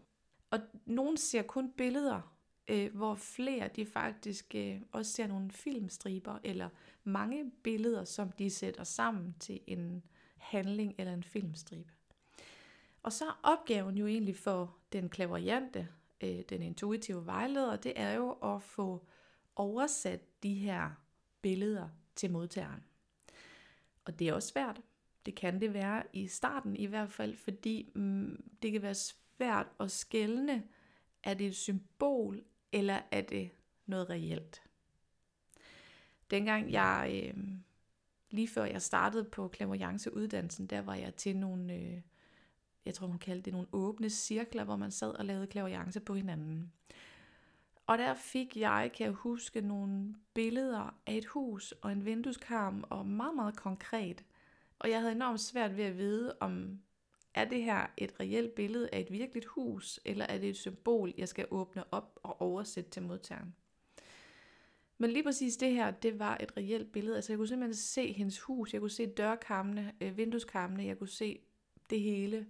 Og 0.51 0.59
nogen 0.85 1.17
ser 1.17 1.41
kun 1.41 1.71
billeder, 1.71 2.30
øh, 2.67 2.95
hvor 2.95 3.15
flere 3.15 3.67
de 3.67 3.85
faktisk 3.85 4.55
øh, 4.55 4.81
også 4.91 5.11
ser 5.11 5.27
nogle 5.27 5.51
filmstriber 5.51 6.39
eller 6.43 6.69
mange 7.03 7.51
billeder, 7.63 8.05
som 8.05 8.31
de 8.31 8.49
sætter 8.49 8.83
sammen 8.83 9.35
til 9.39 9.59
en 9.67 10.03
handling 10.37 10.95
eller 10.97 11.13
en 11.13 11.23
filmstribe. 11.23 11.91
Og 13.03 13.13
så 13.13 13.25
er 13.25 13.39
opgaven 13.43 13.97
jo 13.97 14.07
egentlig 14.07 14.37
for 14.37 14.75
den 14.93 15.09
klaverjante, 15.09 15.87
øh, 16.21 16.41
den 16.49 16.61
intuitive 16.61 17.25
vejleder, 17.25 17.75
det 17.75 17.93
er 17.95 18.13
jo 18.13 18.31
at 18.31 18.63
få 18.63 19.05
oversat 19.55 20.43
de 20.43 20.53
her 20.53 20.89
billeder 21.41 21.89
til 22.15 22.31
modtageren. 22.31 22.83
Og 24.05 24.19
det 24.19 24.29
er 24.29 24.33
også 24.33 24.47
svært. 24.47 24.81
Det 25.25 25.35
kan 25.35 25.61
det 25.61 25.73
være 25.73 26.03
i 26.13 26.27
starten 26.27 26.75
i 26.75 26.85
hvert 26.85 27.11
fald, 27.11 27.35
fordi 27.35 27.91
mm, 27.95 28.43
det 28.61 28.71
kan 28.71 28.81
være 28.81 28.95
svært 28.95 29.67
at 29.79 29.91
skelne, 29.91 30.63
er 31.23 31.33
det 31.33 31.47
et 31.47 31.55
symbol, 31.55 32.43
eller 32.71 33.01
er 33.11 33.21
det 33.21 33.49
noget 33.85 34.09
reelt. 34.09 34.61
Dengang 36.31 36.71
jeg, 36.71 37.23
øh, 37.37 37.43
lige 38.29 38.47
før 38.47 38.63
jeg 38.63 38.81
startede 38.81 39.23
på 39.23 39.51
uddannelsen, 40.11 40.67
der 40.67 40.81
var 40.81 40.95
jeg 40.95 41.15
til 41.15 41.37
nogle, 41.37 41.73
øh, 41.73 42.01
jeg 42.85 42.93
tror 42.93 43.07
hun 43.07 43.19
kaldte 43.19 43.45
det 43.45 43.53
nogle 43.53 43.67
åbne 43.71 44.09
cirkler, 44.09 44.63
hvor 44.63 44.75
man 44.75 44.91
sad 44.91 45.11
og 45.11 45.25
lavede 45.25 45.47
klaverjance 45.47 45.99
på 45.99 46.15
hinanden. 46.15 46.71
Og 47.87 47.97
der 47.97 48.13
fik 48.13 48.57
jeg, 48.57 48.91
kan 48.95 49.05
jeg 49.05 49.13
huske, 49.13 49.61
nogle 49.61 50.15
billeder 50.33 50.95
af 51.05 51.13
et 51.13 51.25
hus 51.25 51.71
og 51.71 51.91
en 51.91 52.05
vindueskarm, 52.05 52.83
og 52.89 53.05
meget, 53.05 53.35
meget 53.35 53.55
konkret. 53.55 54.23
Og 54.79 54.89
jeg 54.89 54.99
havde 54.99 55.11
enormt 55.11 55.39
svært 55.39 55.77
ved 55.77 55.83
at 55.83 55.97
vide, 55.97 56.37
om 56.39 56.81
er 57.33 57.45
det 57.45 57.63
her 57.63 57.87
et 57.97 58.19
reelt 58.19 58.55
billede 58.55 58.89
af 58.91 58.99
et 58.99 59.11
virkeligt 59.11 59.45
hus, 59.45 59.99
eller 60.05 60.25
er 60.25 60.37
det 60.37 60.49
et 60.49 60.57
symbol, 60.57 61.13
jeg 61.17 61.27
skal 61.27 61.45
åbne 61.51 61.93
op 61.93 62.19
og 62.23 62.41
oversætte 62.41 62.89
til 62.89 63.03
modtageren. 63.03 63.55
Men 64.97 65.11
lige 65.11 65.23
præcis 65.23 65.57
det 65.57 65.73
her, 65.73 65.91
det 65.91 66.19
var 66.19 66.37
et 66.39 66.57
reelt 66.57 66.91
billede. 66.91 67.15
Altså 67.15 67.33
jeg 67.33 67.37
kunne 67.37 67.47
simpelthen 67.47 67.75
se 67.75 68.13
hendes 68.13 68.39
hus, 68.39 68.73
jeg 68.73 68.81
kunne 68.81 68.89
se 68.89 69.05
dørkarmene, 69.05 69.93
øh, 70.01 70.17
vindueskarmene, 70.17 70.85
jeg 70.85 70.97
kunne 70.97 71.09
se 71.09 71.39
det 71.89 72.01
hele. 72.01 72.47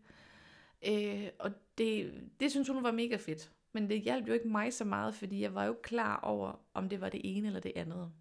Øh, 0.88 1.30
og 1.40 1.52
det, 1.78 2.14
det 2.40 2.52
synes 2.52 2.68
hun 2.68 2.84
var 2.84 2.92
mega 2.92 3.16
fedt. 3.16 3.52
Men 3.74 3.90
det 3.90 4.02
hjalp 4.02 4.28
jo 4.28 4.34
ikke 4.34 4.48
mig 4.48 4.74
så 4.74 4.86
meget, 4.86 5.16
fordi 5.16 5.42
jeg 5.42 5.56
var 5.56 5.66
jo 5.66 5.76
klar 5.84 6.20
over, 6.20 6.66
om 6.74 6.90
det 6.90 7.02
var 7.02 7.10
det 7.10 7.22
ene 7.24 7.48
eller 7.48 7.60
det 7.60 7.72
andet. 7.76 8.12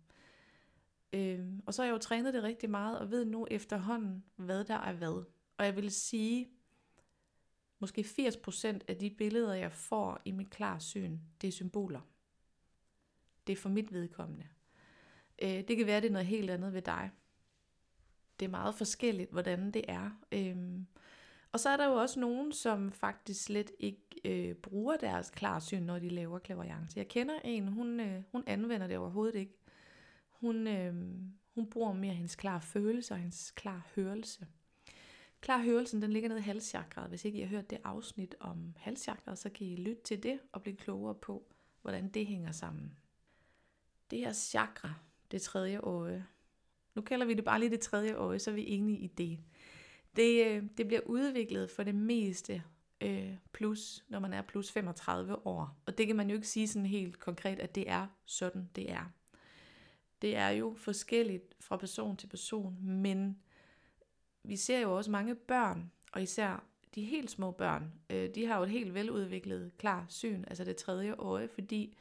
Øh, 1.13 1.41
og 1.67 1.75
så 1.75 1.83
har 1.83 1.87
jeg 1.87 1.93
jo 1.93 1.99
trænet 1.99 2.35
det 2.35 2.43
rigtig 2.43 2.71
meget, 2.71 2.99
og 2.99 3.11
ved 3.11 3.25
nu 3.25 3.47
efterhånden, 3.51 4.25
hvad 4.37 4.65
der 4.65 4.75
er 4.75 4.93
hvad. 4.93 5.25
Og 5.61 5.67
jeg 5.67 5.77
vil 5.77 5.91
sige, 5.91 6.49
måske 7.79 8.01
80% 8.01 8.79
af 8.89 8.97
de 8.97 9.11
billeder, 9.11 9.55
jeg 9.55 9.73
får 9.73 10.21
i 10.25 10.31
mit 10.31 10.51
klarsyn, 10.51 11.19
det 11.41 11.49
er 11.49 11.53
symboler. 11.53 12.01
Det 13.47 13.53
er 13.53 13.57
for 13.57 13.69
mit 13.69 13.93
vedkommende. 13.93 14.47
Øh, 15.43 15.69
det 15.69 15.77
kan 15.77 15.87
være, 15.87 16.01
det 16.01 16.07
er 16.07 16.13
noget 16.13 16.27
helt 16.27 16.51
andet 16.51 16.73
ved 16.73 16.83
dig. 16.83 17.11
Det 18.41 18.47
er 18.47 18.51
meget 18.51 18.75
forskelligt, 18.75 19.31
hvordan 19.31 19.71
det 19.71 19.85
er. 19.89 20.11
Øh, 20.33 20.81
og 21.53 21.61
så 21.61 21.69
er 21.69 21.77
der 21.77 21.87
jo 21.87 21.95
også 21.95 22.21
nogen, 22.21 22.53
som 22.53 22.93
faktisk 22.93 23.45
slet 23.45 23.71
ikke 23.79 24.21
øh, 24.25 24.55
bruger 24.55 24.97
deres 24.97 25.31
klarsyn, 25.31 25.83
når 25.83 25.99
de 25.99 26.09
laver 26.09 26.39
klaverjance. 26.39 26.99
Jeg 26.99 27.09
kender 27.09 27.41
en, 27.45 27.69
hun, 27.69 28.01
øh, 28.01 28.23
hun 28.33 28.45
anvender 28.47 28.87
det 28.87 28.99
overhovedet 28.99 29.35
ikke. 29.35 29.59
Hun, 30.29 30.67
øh, 30.67 30.95
hun 31.55 31.71
bruger 31.71 31.93
mere 31.93 32.15
hendes 32.15 32.37
klar 32.37 32.61
følelse 32.61 33.15
og 33.15 33.19
hendes 33.19 33.51
klar 33.51 33.89
hørelse. 33.95 34.47
Klar 35.41 35.63
hørelsen, 35.63 36.03
den 36.03 36.13
ligger 36.13 36.29
nede 36.29 36.41
i 36.41 36.43
halschakret. 36.43 37.09
Hvis 37.09 37.25
ikke 37.25 37.39
I 37.39 37.43
har 37.43 37.49
hørt 37.49 37.71
det 37.71 37.79
afsnit 37.85 38.35
om 38.41 38.75
halschakret, 38.77 39.39
så 39.39 39.51
kan 39.51 39.67
I 39.67 39.77
lytte 39.77 40.03
til 40.03 40.23
det 40.23 40.41
og 40.53 40.63
blive 40.63 40.77
klogere 40.77 41.15
på, 41.15 41.47
hvordan 41.83 42.09
det 42.09 42.27
hænger 42.27 42.53
sammen. 42.53 42.97
Det 44.11 44.19
her 44.19 44.33
chakra, 44.33 44.95
det 45.31 45.43
tredje 45.43 45.79
øje. 45.79 46.27
Nu 46.95 47.03
kalder 47.03 47.27
vi 47.27 47.35
det 47.35 47.45
bare 47.45 47.61
lige 47.61 47.71
det 47.71 47.81
tredje 47.81 48.15
øje, 48.15 48.39
så 48.39 48.51
er 48.51 48.55
vi 48.55 48.67
enige 48.67 48.99
i 48.99 49.07
det. 49.07 49.39
Det, 50.17 50.47
øh, 50.47 50.63
det 50.77 50.87
bliver 50.87 51.01
udviklet 51.07 51.71
for 51.71 51.83
det 51.83 51.95
meste 51.95 52.63
øh, 53.01 53.35
plus, 53.53 54.05
når 54.09 54.19
man 54.19 54.33
er 54.33 54.43
plus 54.43 54.73
35 54.73 55.47
år. 55.47 55.79
Og 55.87 55.99
det 55.99 56.07
kan 56.07 56.17
man 56.17 56.31
jo 56.31 56.37
ikke 56.37 56.49
sige 56.49 56.69
sådan 56.69 56.87
helt 56.87 57.19
konkret, 57.19 57.61
at 57.61 57.75
det 57.75 57.91
er 57.91 58.07
sådan, 58.27 58.71
det 58.77 58.91
er. 58.91 59.13
Det 60.23 60.37
er 60.37 60.49
jo 60.49 60.75
forskelligt 60.77 61.55
fra 61.61 61.77
person 61.77 62.17
til 62.17 62.27
person, 62.27 62.77
men 62.81 63.39
vi 64.45 64.57
ser 64.57 64.79
jo 64.79 64.97
også 64.97 65.11
mange 65.11 65.35
børn, 65.35 65.91
og 66.13 66.23
især 66.23 66.65
de 66.95 67.05
helt 67.05 67.31
små 67.31 67.51
børn, 67.51 67.93
øh, 68.11 68.35
de 68.35 68.47
har 68.47 68.57
jo 68.57 68.63
et 68.63 68.71
helt 68.71 68.95
veludviklet, 68.95 69.73
klar 69.79 70.07
syn, 70.09 70.45
altså 70.47 70.65
det 70.65 70.77
tredje 70.77 71.13
øje, 71.13 71.49
fordi 71.49 71.97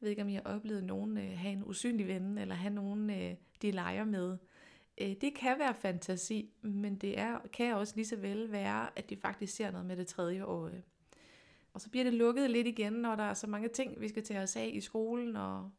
jeg 0.00 0.04
ved 0.04 0.10
ikke, 0.10 0.22
om 0.22 0.28
I 0.28 0.34
har 0.34 0.42
oplevet 0.42 0.84
nogen 0.84 1.18
øh, 1.18 1.38
have 1.38 1.52
en 1.52 1.64
usynlig 1.64 2.06
ven, 2.06 2.38
eller 2.38 2.54
have 2.54 2.74
nogen, 2.74 3.10
øh, 3.10 3.34
de 3.62 3.70
leger 3.70 4.04
med. 4.04 4.38
Øh, 4.98 5.14
det 5.20 5.34
kan 5.34 5.58
være 5.58 5.74
fantasi, 5.74 6.50
men 6.62 6.96
det 6.96 7.18
er, 7.18 7.38
kan 7.52 7.74
også 7.74 7.92
lige 7.96 8.06
så 8.06 8.16
vel 8.16 8.52
være, 8.52 8.98
at 8.98 9.10
de 9.10 9.16
faktisk 9.16 9.56
ser 9.56 9.70
noget 9.70 9.86
med 9.86 9.96
det 9.96 10.06
tredje 10.06 10.40
øje. 10.40 10.82
Og 11.72 11.80
så 11.80 11.90
bliver 11.90 12.04
det 12.04 12.14
lukket 12.14 12.50
lidt 12.50 12.66
igen, 12.66 12.92
når 12.92 13.16
der 13.16 13.22
er 13.22 13.34
så 13.34 13.46
mange 13.46 13.68
ting, 13.68 14.00
vi 14.00 14.08
skal 14.08 14.24
tage 14.24 14.40
os 14.40 14.56
af 14.56 14.70
i 14.74 14.80
skolen, 14.80 15.36
og, 15.36 15.70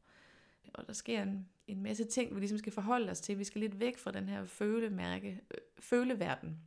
og 0.74 0.88
der 0.88 0.94
sker 0.94 1.24
en, 1.24 1.50
en 1.68 1.84
masse 1.84 2.06
ting, 2.06 2.36
vi 2.36 2.40
ligesom 2.40 2.58
skal 2.58 2.74
forholde 2.74 3.12
os 3.12 3.22
til. 3.22 3.40
Vi 3.40 3.44
skal 3.44 3.62
lidt 3.62 3.80
væk 3.80 3.98
fra 3.98 4.12
den 4.12 4.30
her 4.30 4.46
følemærke, 4.46 5.42
øh, 5.52 5.58
føleverden. 5.80 6.62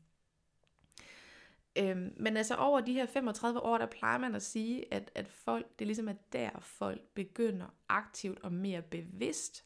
Øhm, 1.79 2.15
men 2.17 2.37
altså 2.37 2.55
over 2.55 2.81
de 2.81 2.93
her 2.93 3.07
35 3.07 3.61
år, 3.61 3.79
der 3.79 3.87
plejer 3.87 4.19
man 4.19 4.35
at 4.35 4.43
sige, 4.43 4.95
at, 4.95 5.11
at 5.15 5.29
folk, 5.29 5.79
det 5.79 5.87
ligesom 5.87 6.09
er 6.09 6.13
ligesom 6.13 6.49
at 6.49 6.53
der 6.55 6.61
folk 6.61 7.03
begynder 7.15 7.75
aktivt 7.89 8.41
og 8.41 8.53
mere 8.53 8.83
bevidst 8.83 9.65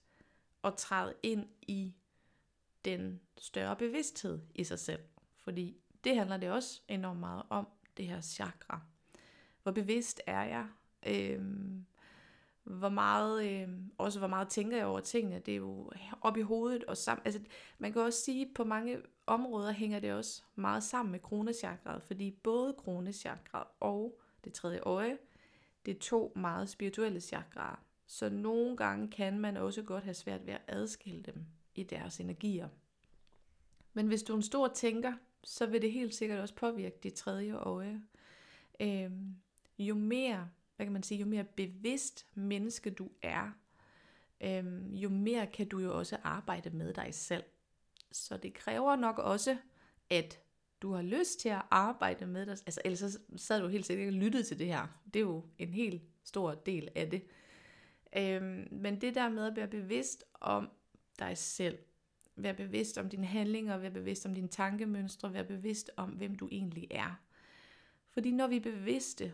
at 0.65 0.75
træde 0.77 1.15
ind 1.23 1.47
i 1.63 1.95
den 2.85 3.21
større 3.39 3.77
bevidsthed 3.77 4.41
i 4.55 4.65
sig 4.65 4.79
selv. 4.79 5.01
Fordi 5.41 5.77
det 6.05 6.17
handler 6.17 6.37
det 6.37 6.51
også 6.51 6.81
enormt 6.89 7.21
meget 7.21 7.43
om, 7.51 7.69
det 7.97 8.07
her 8.07 8.21
chakra. 8.21 8.81
Hvor 9.63 9.73
bevidst 9.73 10.21
er 10.27 10.45
jeg? 10.45 10.67
Øhm, 11.07 11.87
hvor 12.65 12.89
meget, 12.89 13.63
øh, 13.63 13.69
også 13.99 14.19
hvor 14.19 14.29
meget 14.29 14.49
tænker 14.49 14.77
jeg 14.77 14.87
over 14.87 15.01
tingene. 15.01 15.39
Det 15.39 15.53
er 15.53 15.59
jo 15.59 15.91
op 16.21 16.37
i 16.37 16.41
hovedet 16.41 16.85
og 16.85 16.97
sammen. 16.97 17.23
Altså, 17.25 17.41
man 17.79 17.93
kan 17.93 18.03
også 18.03 18.21
sige, 18.21 18.47
at 18.47 18.55
på 18.55 18.65
mange 18.65 18.99
områder 19.27 19.73
hænger 19.73 20.01
det 20.01 20.13
også 20.13 20.43
meget 20.55 20.83
sammen 20.83 21.13
med 21.13 21.21
kronechakraet, 21.21 22.03
fordi 22.03 22.31
både 22.31 22.73
kronechakraet 22.73 23.67
og 23.81 24.21
det 24.45 24.53
tredje 24.53 24.81
øje, 24.81 25.19
det 25.87 25.97
er 25.97 26.01
to 26.01 26.33
meget 26.37 26.69
spirituelle 26.69 27.21
chakraer. 27.21 27.85
Så 28.07 28.29
nogle 28.29 28.77
gange 28.77 29.11
kan 29.11 29.39
man 29.39 29.57
også 29.57 29.83
godt 29.83 30.05
have 30.05 30.15
svært 30.15 30.47
ved 30.47 30.53
at 30.55 30.63
adskille 30.69 31.23
dem 31.23 31.47
i 31.75 31.83
deres 31.83 32.21
energier. 32.21 32.69
Men 33.93 34.07
hvis 34.07 34.23
du 34.23 34.33
er 34.33 34.37
en 34.37 34.43
stor 34.43 34.69
tænker, 34.69 35.13
så 35.45 35.67
vil 35.67 35.83
det 35.83 35.93
helt 35.93 36.15
sikkert 36.15 36.41
også 36.41 36.55
påvirke 36.55 36.99
dit 37.03 37.15
tredje 37.15 37.55
øje. 37.55 38.03
Øhm, 38.81 39.37
jo 39.79 39.95
mere, 39.95 40.49
hvad 40.77 40.87
kan 40.87 40.93
man 40.93 41.03
sige, 41.03 41.21
jo 41.21 41.27
mere 41.27 41.45
bevidst 41.45 42.27
menneske 42.35 42.91
du 42.91 43.11
er, 43.23 43.51
øhm, 44.41 44.95
jo 44.95 45.09
mere 45.09 45.47
kan 45.47 45.69
du 45.69 45.79
jo 45.79 45.99
også 45.99 46.17
arbejde 46.23 46.71
med 46.71 46.95
dig 46.95 47.09
selv. 47.15 47.45
Så 48.13 48.37
det 48.37 48.55
kræver 48.55 48.97
nok 48.97 49.19
også, 49.19 49.57
at 50.11 50.41
du 50.83 50.93
har 50.93 51.03
lyst 51.03 51.41
til 51.41 51.49
at 51.49 51.63
arbejde 51.71 52.27
med 52.27 52.47
dig. 52.47 52.53
Altså, 52.53 52.81
ellers 52.85 52.99
så 52.99 53.19
sad 53.37 53.61
du 53.61 53.69
helt 53.69 53.87
sikkert 53.87 54.09
og 54.09 54.13
lyttede 54.13 54.43
til 54.43 54.59
det 54.59 54.67
her. 54.67 54.87
Det 55.15 55.17
er 55.17 55.25
jo 55.25 55.45
en 55.59 55.75
helt 55.75 56.03
stor 56.25 56.55
del 56.55 56.89
af 56.95 57.11
det. 57.11 57.23
Øhm, 58.17 58.69
men 58.71 59.01
det 59.01 59.15
der 59.15 59.29
med 59.29 59.47
at 59.47 59.57
være 59.57 59.69
bevidst 59.69 60.25
om 60.41 60.71
dig 61.19 61.39
selv, 61.39 61.79
være 62.37 62.55
bevidst 62.55 62.99
om 62.99 63.09
dine 63.09 63.27
handlinger, 63.27 63.77
være 63.77 63.91
bevidst 63.91 64.27
om 64.27 64.35
dine 64.35 64.49
tankemønstre, 64.49 65.33
være 65.33 65.45
bevidst 65.45 65.91
om, 65.97 66.11
hvem 66.11 66.35
du 66.35 66.49
egentlig 66.53 66.87
er. 66.91 67.21
Fordi 68.11 68.31
når 68.31 68.47
vi 68.47 68.57
er 68.57 68.61
bevidste, 68.61 69.33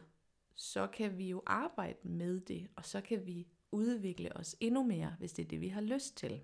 så 0.54 0.87
kan 0.87 1.19
vi 1.19 1.28
jo 1.28 1.42
arbejde 1.47 1.99
med 2.02 2.40
det, 2.40 2.69
og 2.76 2.85
så 2.85 3.00
kan 3.00 3.26
vi 3.26 3.47
udvikle 3.73 4.37
os 4.37 4.57
endnu 4.61 4.83
mere, 4.83 5.16
hvis 5.19 5.33
det 5.33 5.45
er 5.45 5.49
det, 5.49 5.61
vi 5.61 5.69
har 5.69 5.80
lyst 5.80 6.16
til. 6.16 6.40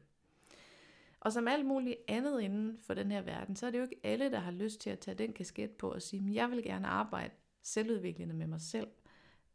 Og 1.21 1.33
som 1.33 1.49
alt 1.49 1.67
muligt 1.67 1.97
andet 2.09 2.41
inden 2.41 2.79
for 2.79 2.95
den 2.95 3.11
her 3.11 3.23
verden, 3.23 3.57
så 3.57 3.67
er 3.67 3.71
det 3.71 3.79
jo 3.79 3.83
ikke 3.83 4.01
alle, 4.03 4.31
der 4.31 4.39
har 4.39 4.51
lyst 4.51 4.81
til 4.81 4.91
at 4.91 4.99
tage 4.99 5.15
den 5.15 5.33
kasket 5.33 5.71
på 5.71 5.93
og 5.93 6.03
sige, 6.03 6.35
jeg 6.35 6.51
vil 6.51 6.63
gerne 6.63 6.87
arbejde 6.87 7.35
selvudviklende 7.63 8.35
med 8.35 8.47
mig 8.47 8.61
selv. 8.61 8.89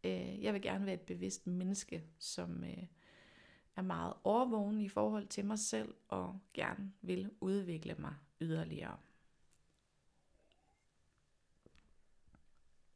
Øh, 0.03 0.43
jeg 0.43 0.53
vil 0.53 0.61
gerne 0.61 0.85
være 0.85 0.93
et 0.93 1.01
bevidst 1.01 1.47
menneske, 1.47 2.03
som 2.19 2.63
øh, 2.63 2.83
er 3.75 3.81
meget 3.81 4.13
overvågen 4.23 4.81
i 4.81 4.89
forhold 4.89 5.27
til 5.27 5.45
mig 5.45 5.59
selv 5.59 5.93
og 6.07 6.39
gerne 6.53 6.91
vil 7.01 7.31
udvikle 7.41 7.95
mig 7.99 8.13
yderligere. 8.41 8.97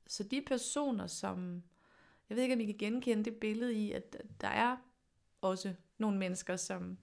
Så 0.07 0.23
de 0.23 0.41
personer, 0.41 1.07
som, 1.07 1.63
jeg 2.29 2.35
ved 2.35 2.43
ikke, 2.43 2.55
om 2.55 2.61
I 2.61 2.65
kan 2.65 2.77
genkende 2.77 3.25
det 3.25 3.35
billede 3.35 3.73
i, 3.73 3.91
at 3.91 4.17
der 4.41 4.47
er 4.47 4.77
også 5.41 5.73
nogle 5.97 6.17
mennesker, 6.17 6.55
som, 6.55 6.97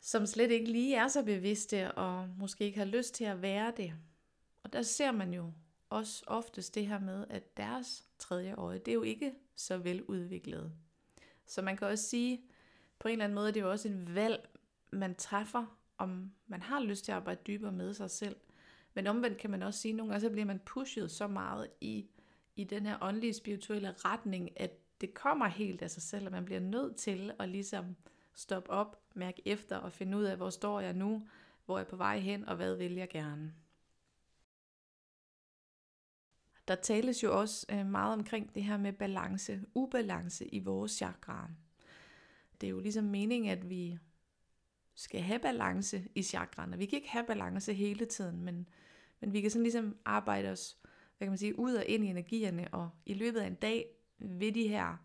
som 0.00 0.26
slet 0.26 0.50
ikke 0.50 0.70
lige 0.72 0.96
er 0.96 1.08
så 1.08 1.22
bevidste 1.24 1.92
og 1.92 2.28
måske 2.38 2.64
ikke 2.64 2.78
har 2.78 2.84
lyst 2.84 3.14
til 3.14 3.24
at 3.24 3.42
være 3.42 3.72
det. 3.76 3.94
Og 4.62 4.72
der 4.72 4.82
ser 4.82 5.12
man 5.12 5.34
jo 5.34 5.52
også 5.90 6.24
oftest 6.26 6.74
det 6.74 6.86
her 6.86 7.00
med, 7.00 7.26
at 7.30 7.56
deres 7.56 8.04
tredje 8.18 8.54
øje, 8.54 8.78
det 8.78 8.88
er 8.88 8.94
jo 8.94 9.02
ikke 9.02 9.34
så 9.56 9.78
veludviklet 9.78 10.72
så 11.46 11.62
man 11.62 11.76
kan 11.76 11.86
også 11.86 12.04
sige, 12.04 12.42
på 12.98 13.08
en 13.08 13.12
eller 13.12 13.24
anden 13.24 13.34
måde, 13.34 13.48
det 13.48 13.56
er 13.56 13.64
jo 13.64 13.70
også 13.70 13.88
et 13.88 14.14
valg, 14.14 14.48
man 14.90 15.14
træffer, 15.14 15.78
om 15.98 16.32
man 16.46 16.62
har 16.62 16.80
lyst 16.80 17.04
til 17.04 17.12
at 17.12 17.16
arbejde 17.16 17.40
dybere 17.46 17.72
med 17.72 17.94
sig 17.94 18.10
selv. 18.10 18.36
Men 18.96 19.06
omvendt 19.06 19.38
kan 19.38 19.50
man 19.50 19.62
også 19.62 19.80
sige, 19.80 19.92
at 19.92 19.96
nogle 19.96 20.12
gange 20.12 20.20
så 20.20 20.30
bliver 20.30 20.46
man 20.46 20.58
pushet 20.58 21.10
så 21.10 21.26
meget 21.26 21.70
i 21.80 22.06
i 22.56 22.64
den 22.64 22.86
her 22.86 22.98
åndelige 23.00 23.34
spirituelle 23.34 23.92
retning, 23.92 24.60
at 24.60 24.70
det 25.00 25.14
kommer 25.14 25.46
helt 25.46 25.82
af 25.82 25.90
sig 25.90 26.02
selv, 26.02 26.26
og 26.26 26.32
man 26.32 26.44
bliver 26.44 26.60
nødt 26.60 26.96
til 26.96 27.32
at 27.38 27.48
ligesom 27.48 27.96
stoppe 28.34 28.70
op, 28.70 29.02
mærke 29.14 29.42
efter 29.44 29.76
og 29.76 29.92
finde 29.92 30.18
ud 30.18 30.24
af, 30.24 30.36
hvor 30.36 30.50
står 30.50 30.80
jeg 30.80 30.92
nu, 30.92 31.28
hvor 31.66 31.74
er 31.74 31.78
jeg 31.78 31.86
på 31.86 31.96
vej 31.96 32.18
hen, 32.18 32.48
og 32.48 32.56
hvad 32.56 32.76
vil 32.76 32.94
jeg 32.94 33.08
gerne. 33.08 33.54
Der 36.68 36.74
tales 36.74 37.22
jo 37.22 37.40
også 37.40 37.66
øh, 37.70 37.86
meget 37.86 38.12
omkring 38.12 38.54
det 38.54 38.64
her 38.64 38.76
med 38.76 38.92
balance, 38.92 39.60
ubalance 39.74 40.46
i 40.46 40.58
vores 40.58 40.92
chakra. 40.92 41.50
Det 42.60 42.66
er 42.66 42.70
jo 42.70 42.80
ligesom 42.80 43.04
meningen, 43.04 43.50
at 43.50 43.70
vi 43.70 43.98
skal 44.94 45.20
have 45.20 45.38
balance 45.38 46.08
i 46.14 46.22
chakraerne. 46.22 46.78
Vi 46.78 46.86
kan 46.86 46.96
ikke 46.96 47.10
have 47.10 47.26
balance 47.26 47.72
hele 47.72 48.06
tiden, 48.06 48.42
men, 48.42 48.68
men 49.20 49.32
vi 49.32 49.40
kan 49.40 49.50
sådan 49.50 49.62
ligesom 49.62 49.96
arbejde 50.04 50.48
os 50.48 50.76
hvad 51.18 51.26
kan 51.26 51.30
man 51.30 51.38
sige, 51.38 51.58
ud 51.58 51.74
og 51.74 51.84
ind 51.86 52.04
i 52.04 52.08
energierne, 52.08 52.68
og 52.72 52.90
i 53.06 53.14
løbet 53.14 53.40
af 53.40 53.46
en 53.46 53.54
dag 53.54 53.86
vil 54.18 54.54
de 54.54 54.68
her 54.68 54.96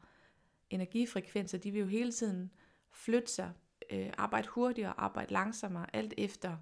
energifrekvenser, 0.70 1.58
de 1.58 1.72
vil 1.72 1.80
jo 1.80 1.88
hele 1.88 2.12
tiden 2.12 2.51
flytte 2.91 3.32
sig, 3.32 3.51
øh, 3.91 4.10
arbejde 4.18 4.48
hurtigere, 4.48 5.00
arbejde 5.00 5.34
langsommere, 5.34 5.96
alt 5.96 6.13
efter 6.18 6.58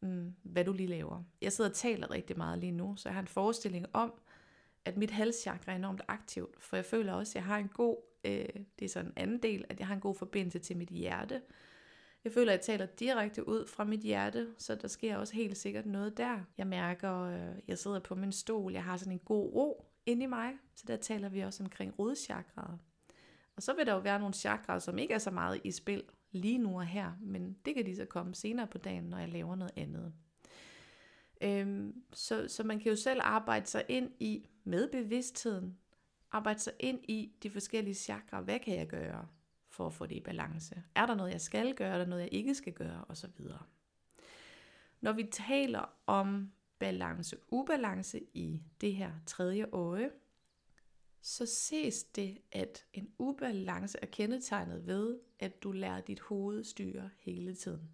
mm, 0.00 0.34
hvad 0.42 0.64
du 0.64 0.72
lige 0.72 0.86
laver. 0.86 1.22
Jeg 1.42 1.52
sidder 1.52 1.70
og 1.70 1.76
taler 1.76 2.10
rigtig 2.10 2.36
meget 2.36 2.58
lige 2.58 2.72
nu, 2.72 2.96
så 2.96 3.08
jeg 3.08 3.14
har 3.14 3.20
en 3.22 3.28
forestilling 3.28 3.86
om, 3.92 4.12
at 4.84 4.96
mit 4.96 5.10
halschakra 5.10 5.72
er 5.72 5.76
enormt 5.76 6.02
aktivt, 6.08 6.62
for 6.62 6.76
jeg 6.76 6.84
føler 6.84 7.12
også, 7.12 7.30
at 7.30 7.34
jeg 7.34 7.44
har 7.44 7.58
en 7.58 7.68
god, 7.68 7.96
øh, 8.24 8.48
det 8.78 8.84
er 8.84 8.88
sådan 8.88 9.10
en 9.10 9.12
anden 9.16 9.42
del, 9.42 9.64
at 9.68 9.78
jeg 9.78 9.86
har 9.86 9.94
en 9.94 10.00
god 10.00 10.14
forbindelse 10.14 10.58
til 10.58 10.76
mit 10.76 10.88
hjerte. 10.88 11.42
Jeg 12.26 12.32
føler, 12.32 12.52
at 12.52 12.56
jeg 12.56 12.64
taler 12.64 12.86
direkte 12.86 13.48
ud 13.48 13.66
fra 13.66 13.84
mit 13.84 14.00
hjerte, 14.00 14.48
så 14.58 14.74
der 14.74 14.88
sker 14.88 15.16
også 15.16 15.34
helt 15.34 15.56
sikkert 15.56 15.86
noget 15.86 16.16
der. 16.16 16.40
Jeg 16.58 16.66
mærker, 16.66 17.20
øh, 17.20 17.58
jeg 17.68 17.78
sidder 17.78 18.00
på 18.00 18.14
min 18.14 18.32
stol, 18.32 18.72
jeg 18.72 18.84
har 18.84 18.96
sådan 18.96 19.12
en 19.12 19.18
god 19.18 19.54
ro 19.54 19.86
inde 20.06 20.22
i 20.22 20.26
mig, 20.26 20.52
så 20.74 20.84
der 20.86 20.96
taler 20.96 21.28
vi 21.28 21.40
også 21.40 21.62
omkring 21.62 21.98
rodchakraet. 21.98 22.78
Og 23.56 23.62
så 23.62 23.74
vil 23.74 23.86
der 23.86 23.92
jo 23.92 23.98
være 23.98 24.18
nogle 24.18 24.34
chakraer, 24.34 24.78
som 24.78 24.98
ikke 24.98 25.14
er 25.14 25.18
så 25.18 25.30
meget 25.30 25.60
i 25.64 25.70
spil 25.70 26.02
lige 26.30 26.58
nu 26.58 26.78
og 26.78 26.86
her, 26.86 27.12
men 27.20 27.56
det 27.64 27.74
kan 27.74 27.86
de 27.86 27.96
så 27.96 28.04
komme 28.04 28.34
senere 28.34 28.66
på 28.66 28.78
dagen, 28.78 29.04
når 29.04 29.18
jeg 29.18 29.28
laver 29.28 29.56
noget 29.56 29.72
andet. 29.76 30.12
Øhm, 31.40 32.02
så, 32.12 32.48
så 32.48 32.64
man 32.64 32.80
kan 32.80 32.90
jo 32.90 32.96
selv 32.96 33.20
arbejde 33.22 33.66
sig 33.66 33.84
ind 33.88 34.10
i, 34.20 34.48
med 34.64 34.88
bevidstheden, 34.88 35.78
arbejde 36.32 36.58
sig 36.58 36.72
ind 36.80 37.00
i 37.08 37.32
de 37.42 37.50
forskellige 37.50 37.94
chakra. 37.94 38.40
Hvad 38.40 38.58
kan 38.58 38.76
jeg 38.76 38.86
gøre 38.86 39.28
for 39.76 39.86
at 39.86 39.92
få 39.92 40.06
det 40.06 40.16
i 40.16 40.20
balance? 40.20 40.82
Er 40.94 41.06
der 41.06 41.14
noget, 41.14 41.32
jeg 41.32 41.40
skal 41.40 41.74
gøre? 41.74 41.94
Er 41.94 41.98
der 41.98 42.06
noget, 42.06 42.22
jeg 42.22 42.32
ikke 42.32 42.54
skal 42.54 42.72
gøre? 42.72 43.04
Og 43.04 43.16
så 43.16 43.28
videre. 43.36 43.62
Når 45.00 45.12
vi 45.12 45.24
taler 45.32 45.94
om 46.06 46.52
balance, 46.78 47.36
ubalance 47.48 48.20
i 48.34 48.62
det 48.80 48.94
her 48.94 49.12
tredje 49.26 49.66
øje, 49.72 50.10
så 51.20 51.46
ses 51.46 52.04
det, 52.04 52.38
at 52.52 52.84
en 52.92 53.10
ubalance 53.18 53.98
er 54.02 54.06
kendetegnet 54.06 54.86
ved, 54.86 55.18
at 55.38 55.62
du 55.62 55.72
lærer 55.72 56.00
dit 56.00 56.20
hoved 56.20 56.64
styre 56.64 57.10
hele 57.18 57.54
tiden. 57.54 57.90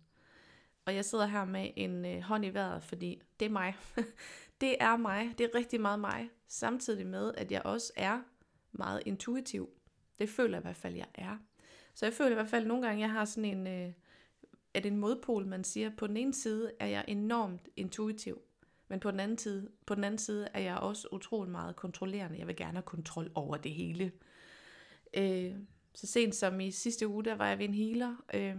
Og 0.84 0.94
jeg 0.94 1.04
sidder 1.04 1.26
her 1.26 1.44
med 1.44 1.70
en 1.76 2.04
øh, 2.04 2.20
hånd 2.20 2.44
i 2.44 2.48
vejret, 2.48 2.82
fordi 2.82 3.22
det 3.40 3.46
er 3.46 3.50
mig. 3.50 3.76
det 4.60 4.76
er 4.80 4.96
mig. 4.96 5.34
Det 5.38 5.44
er 5.44 5.54
rigtig 5.54 5.80
meget 5.80 6.00
mig. 6.00 6.30
Samtidig 6.48 7.06
med, 7.06 7.34
at 7.34 7.52
jeg 7.52 7.62
også 7.64 7.92
er 7.96 8.20
meget 8.72 9.02
intuitiv. 9.06 9.70
Det 10.18 10.28
føler 10.28 10.56
jeg 10.56 10.60
i 10.60 10.66
hvert 10.66 10.76
fald, 10.76 10.94
jeg 10.94 11.08
er. 11.14 11.38
Så 11.94 12.06
jeg 12.06 12.12
føler 12.12 12.30
i 12.30 12.34
hvert 12.34 12.48
fald 12.48 12.66
nogle 12.66 12.86
gange, 12.86 13.00
jeg 13.00 13.10
har 13.10 13.24
sådan 13.24 13.44
en, 13.44 13.66
øh, 13.66 13.92
at 14.74 14.86
en 14.86 14.96
modpol, 14.96 15.46
man 15.46 15.64
siger, 15.64 15.90
på 15.96 16.06
den 16.06 16.16
ene 16.16 16.34
side 16.34 16.72
er 16.80 16.86
jeg 16.86 17.04
enormt 17.08 17.68
intuitiv, 17.76 18.42
men 18.88 19.00
på 19.00 19.10
den 19.10 19.20
anden 19.20 19.38
side, 19.38 19.70
på 19.86 19.94
den 19.94 20.04
anden 20.04 20.18
side 20.18 20.48
er 20.54 20.60
jeg 20.60 20.76
også 20.76 21.08
utrolig 21.12 21.50
meget 21.50 21.76
kontrollerende. 21.76 22.38
Jeg 22.38 22.46
vil 22.46 22.56
gerne 22.56 22.72
have 22.72 22.82
kontrol 22.82 23.30
over 23.34 23.56
det 23.56 23.72
hele. 23.72 24.12
Øh, 25.14 25.54
så 25.94 26.06
sent 26.06 26.34
som 26.34 26.60
i 26.60 26.70
sidste 26.70 27.08
uge, 27.08 27.24
der 27.24 27.34
var 27.34 27.48
jeg 27.48 27.58
ved 27.58 27.64
en 27.64 27.74
healer. 27.74 28.16
Øh, 28.34 28.56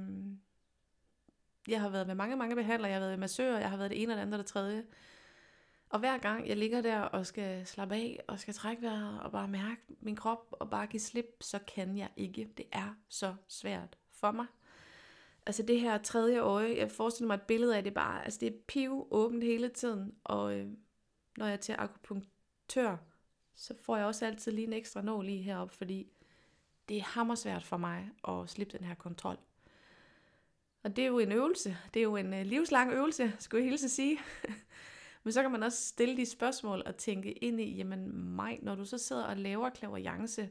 jeg 1.68 1.82
har 1.82 1.90
været 1.90 2.08
med 2.08 2.16
mange, 2.16 2.36
mange 2.36 2.56
behandlere. 2.56 2.92
Jeg 2.92 2.96
har 2.96 3.00
været 3.00 3.12
med 3.12 3.24
massører, 3.24 3.60
jeg 3.60 3.70
har 3.70 3.78
været 3.78 3.92
det 3.92 4.02
ene 4.02 4.14
og 4.14 4.16
det 4.16 4.22
andet 4.22 4.34
og 4.34 4.40
det 4.40 4.46
tredje. 4.46 4.84
Og 5.94 6.00
hver 6.00 6.18
gang 6.18 6.48
jeg 6.48 6.58
ligger 6.58 6.82
der 6.82 7.00
og 7.00 7.26
skal 7.26 7.68
slappe 7.68 7.96
af, 7.96 8.24
og 8.28 8.40
skal 8.40 8.54
trække 8.54 8.82
vejret, 8.82 9.20
og 9.20 9.32
bare 9.32 9.48
mærke 9.48 9.82
min 10.02 10.16
krop, 10.16 10.48
og 10.52 10.70
bare 10.70 10.88
give 10.88 11.00
slip, 11.00 11.38
så 11.42 11.60
kan 11.76 11.98
jeg 11.98 12.10
ikke. 12.18 12.50
Det 12.58 12.66
er 12.72 12.96
så 13.10 13.36
svært 13.48 13.98
for 14.12 14.32
mig. 14.32 14.46
Altså 15.46 15.64
det 15.64 15.80
her 15.80 15.98
tredje 15.98 16.40
øje, 16.40 16.78
jeg 16.78 16.92
forestiller 16.92 17.28
mig 17.28 17.36
et 17.36 17.42
billede 17.42 17.78
af 17.78 17.84
det 17.84 17.94
bare, 17.94 18.24
altså 18.24 18.40
det 18.40 18.48
er 18.48 18.58
piv 18.68 19.08
åbent 19.12 19.44
hele 19.44 19.70
tiden, 19.70 20.16
og 20.24 20.60
øh, 20.60 20.68
når 21.38 21.46
jeg 21.46 21.54
er 21.54 21.58
til 21.58 21.76
akupunktør, 21.80 22.98
så 23.56 23.74
får 23.82 23.98
jeg 23.98 24.06
også 24.06 24.26
altid 24.26 24.52
lige 24.52 24.68
en 24.68 24.74
ekstra 24.74 25.02
nål 25.02 25.26
lige 25.26 25.42
herop, 25.42 25.72
fordi 25.72 26.08
det 26.90 26.98
er 26.98 27.04
hammersvært 27.04 27.64
for 27.64 27.78
mig 27.78 28.10
at 28.28 28.50
slippe 28.50 28.78
den 28.78 28.88
her 28.88 28.96
kontrol. 28.96 29.38
Og 30.84 30.96
det 30.96 31.04
er 31.04 31.08
jo 31.08 31.20
en 31.20 31.32
øvelse. 31.32 31.78
Det 31.94 32.00
er 32.00 32.04
jo 32.04 32.16
en 32.16 32.34
øh, 32.34 32.46
livslang 32.46 32.94
øvelse, 32.94 33.34
skulle 33.40 33.64
jeg 33.64 33.70
hilse 33.70 33.86
at 33.86 33.92
sige. 33.92 34.20
Men 35.24 35.34
så 35.34 35.42
kan 35.42 35.52
man 35.52 35.64
også 35.64 35.88
stille 35.88 36.18
de 36.18 36.26
spørgsmål 36.26 36.84
og 36.86 36.98
tænke 36.98 37.32
ind 37.32 37.62
i, 37.62 37.76
jamen 37.76 38.14
mig, 38.14 38.60
når 38.62 38.76
du 38.76 38.86
så 38.86 38.98
sidder 38.98 39.24
og 39.24 39.38
laver 39.38 39.70
klaverjance, 39.70 40.50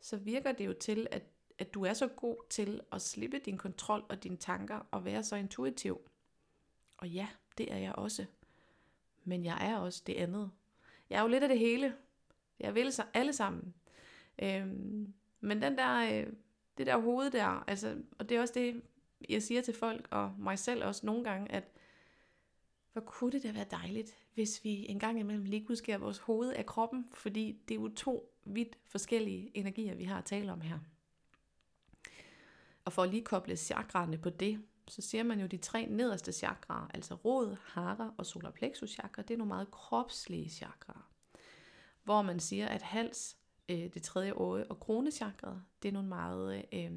så 0.00 0.16
virker 0.16 0.52
det 0.52 0.66
jo 0.66 0.72
til, 0.72 1.06
at, 1.10 1.22
at 1.58 1.74
du 1.74 1.84
er 1.84 1.92
så 1.92 2.08
god 2.08 2.36
til 2.50 2.80
at 2.92 3.02
slippe 3.02 3.38
din 3.38 3.58
kontrol 3.58 4.04
og 4.08 4.22
dine 4.24 4.36
tanker 4.36 4.86
og 4.90 5.04
være 5.04 5.22
så 5.22 5.36
intuitiv. 5.36 6.00
Og 6.96 7.08
ja, 7.08 7.28
det 7.58 7.72
er 7.72 7.78
jeg 7.78 7.92
også. 7.94 8.24
Men 9.24 9.44
jeg 9.44 9.58
er 9.60 9.76
også 9.76 10.02
det 10.06 10.14
andet. 10.14 10.50
Jeg 11.10 11.18
er 11.18 11.22
jo 11.22 11.28
lidt 11.28 11.42
af 11.42 11.48
det 11.48 11.58
hele. 11.58 11.94
Jeg 12.60 12.74
vil 12.74 12.92
så 12.92 13.04
alle 13.14 13.32
sammen. 13.32 13.74
Øhm, 14.42 15.14
men 15.40 15.62
den 15.62 15.78
der, 15.78 15.96
øh, 15.96 16.32
det 16.78 16.86
der 16.86 16.98
hoved 16.98 17.30
der, 17.30 17.64
altså, 17.66 17.96
og 18.18 18.28
det 18.28 18.36
er 18.36 18.40
også 18.40 18.54
det, 18.54 18.82
jeg 19.28 19.42
siger 19.42 19.62
til 19.62 19.74
folk, 19.74 20.08
og 20.10 20.34
mig 20.38 20.58
selv 20.58 20.84
også 20.84 21.06
nogle 21.06 21.24
gange, 21.24 21.52
at 21.52 21.75
hvor 22.96 23.04
kunne 23.04 23.32
det 23.32 23.42
da 23.42 23.52
være 23.52 23.66
dejligt, 23.70 24.16
hvis 24.34 24.64
vi 24.64 24.86
en 24.88 24.98
gang 24.98 25.20
imellem 25.20 25.44
lige 25.44 25.70
udskærer 25.70 25.98
vores 25.98 26.18
hoved 26.18 26.52
af 26.52 26.66
kroppen, 26.66 27.08
fordi 27.14 27.60
det 27.68 27.76
er 27.76 27.80
jo 27.80 27.88
to 27.88 28.32
vidt 28.44 28.78
forskellige 28.88 29.50
energier, 29.54 29.94
vi 29.94 30.04
har 30.04 30.18
at 30.18 30.24
tale 30.24 30.52
om 30.52 30.60
her. 30.60 30.78
Og 32.84 32.92
for 32.92 33.02
at 33.02 33.10
lige 33.10 33.24
koble 33.24 33.56
chakraerne 33.56 34.18
på 34.18 34.30
det, 34.30 34.62
så 34.88 35.02
ser 35.02 35.22
man 35.22 35.40
jo 35.40 35.46
de 35.46 35.56
tre 35.56 35.86
nederste 35.86 36.32
chakraer, 36.32 36.90
altså 36.94 37.14
rod, 37.14 37.56
hara 37.62 38.14
og 38.18 38.26
solar 38.26 38.50
plexus 38.50 38.90
chakra, 38.90 39.22
det 39.22 39.34
er 39.34 39.38
nogle 39.38 39.48
meget 39.48 39.70
kropslige 39.70 40.48
chakraer. 40.50 41.10
Hvor 42.04 42.22
man 42.22 42.40
siger, 42.40 42.68
at 42.68 42.82
hals, 42.82 43.36
øh, 43.68 43.94
det 43.94 44.02
tredje 44.02 44.32
øje 44.32 44.64
og 44.64 44.80
kronechakret, 44.80 45.62
det 45.82 45.88
er 45.88 45.92
nogle 45.92 46.08
meget 46.08 46.64
øh, 46.72 46.90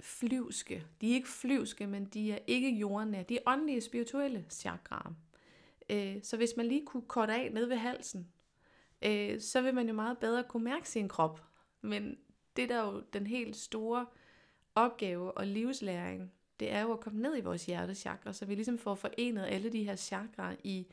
flyvske. 0.00 0.86
De 1.00 1.10
er 1.10 1.14
ikke 1.14 1.28
flyvske, 1.28 1.86
men 1.86 2.04
de 2.04 2.32
er 2.32 2.38
ikke 2.46 2.70
jordene. 2.70 3.24
De 3.28 3.36
er 3.36 3.42
åndelige, 3.46 3.80
spirituelle 3.80 4.44
chakraer. 4.50 5.14
Øh, 5.90 6.16
så 6.22 6.36
hvis 6.36 6.54
man 6.56 6.66
lige 6.66 6.86
kunne 6.86 7.02
korte 7.08 7.32
af 7.32 7.52
ned 7.52 7.66
ved 7.66 7.76
halsen, 7.76 8.28
øh, 9.02 9.40
så 9.40 9.60
vil 9.60 9.74
man 9.74 9.88
jo 9.88 9.94
meget 9.94 10.18
bedre 10.18 10.44
kunne 10.44 10.64
mærke 10.64 10.88
sin 10.88 11.08
krop. 11.08 11.42
Men 11.80 12.16
det 12.56 12.68
der 12.68 12.82
er 12.82 12.92
jo 12.92 13.02
den 13.12 13.26
helt 13.26 13.56
store 13.56 14.06
opgave 14.74 15.32
og 15.32 15.46
livslæring, 15.46 16.32
det 16.60 16.72
er 16.72 16.80
jo 16.80 16.92
at 16.92 17.00
komme 17.00 17.22
ned 17.22 17.36
i 17.36 17.40
vores 17.40 17.66
hjertechakra, 17.66 18.32
så 18.32 18.44
vi 18.44 18.54
ligesom 18.54 18.78
får 18.78 18.94
forenet 18.94 19.44
alle 19.44 19.72
de 19.72 19.84
her 19.84 19.96
chakraer 19.96 20.56
i, 20.64 20.86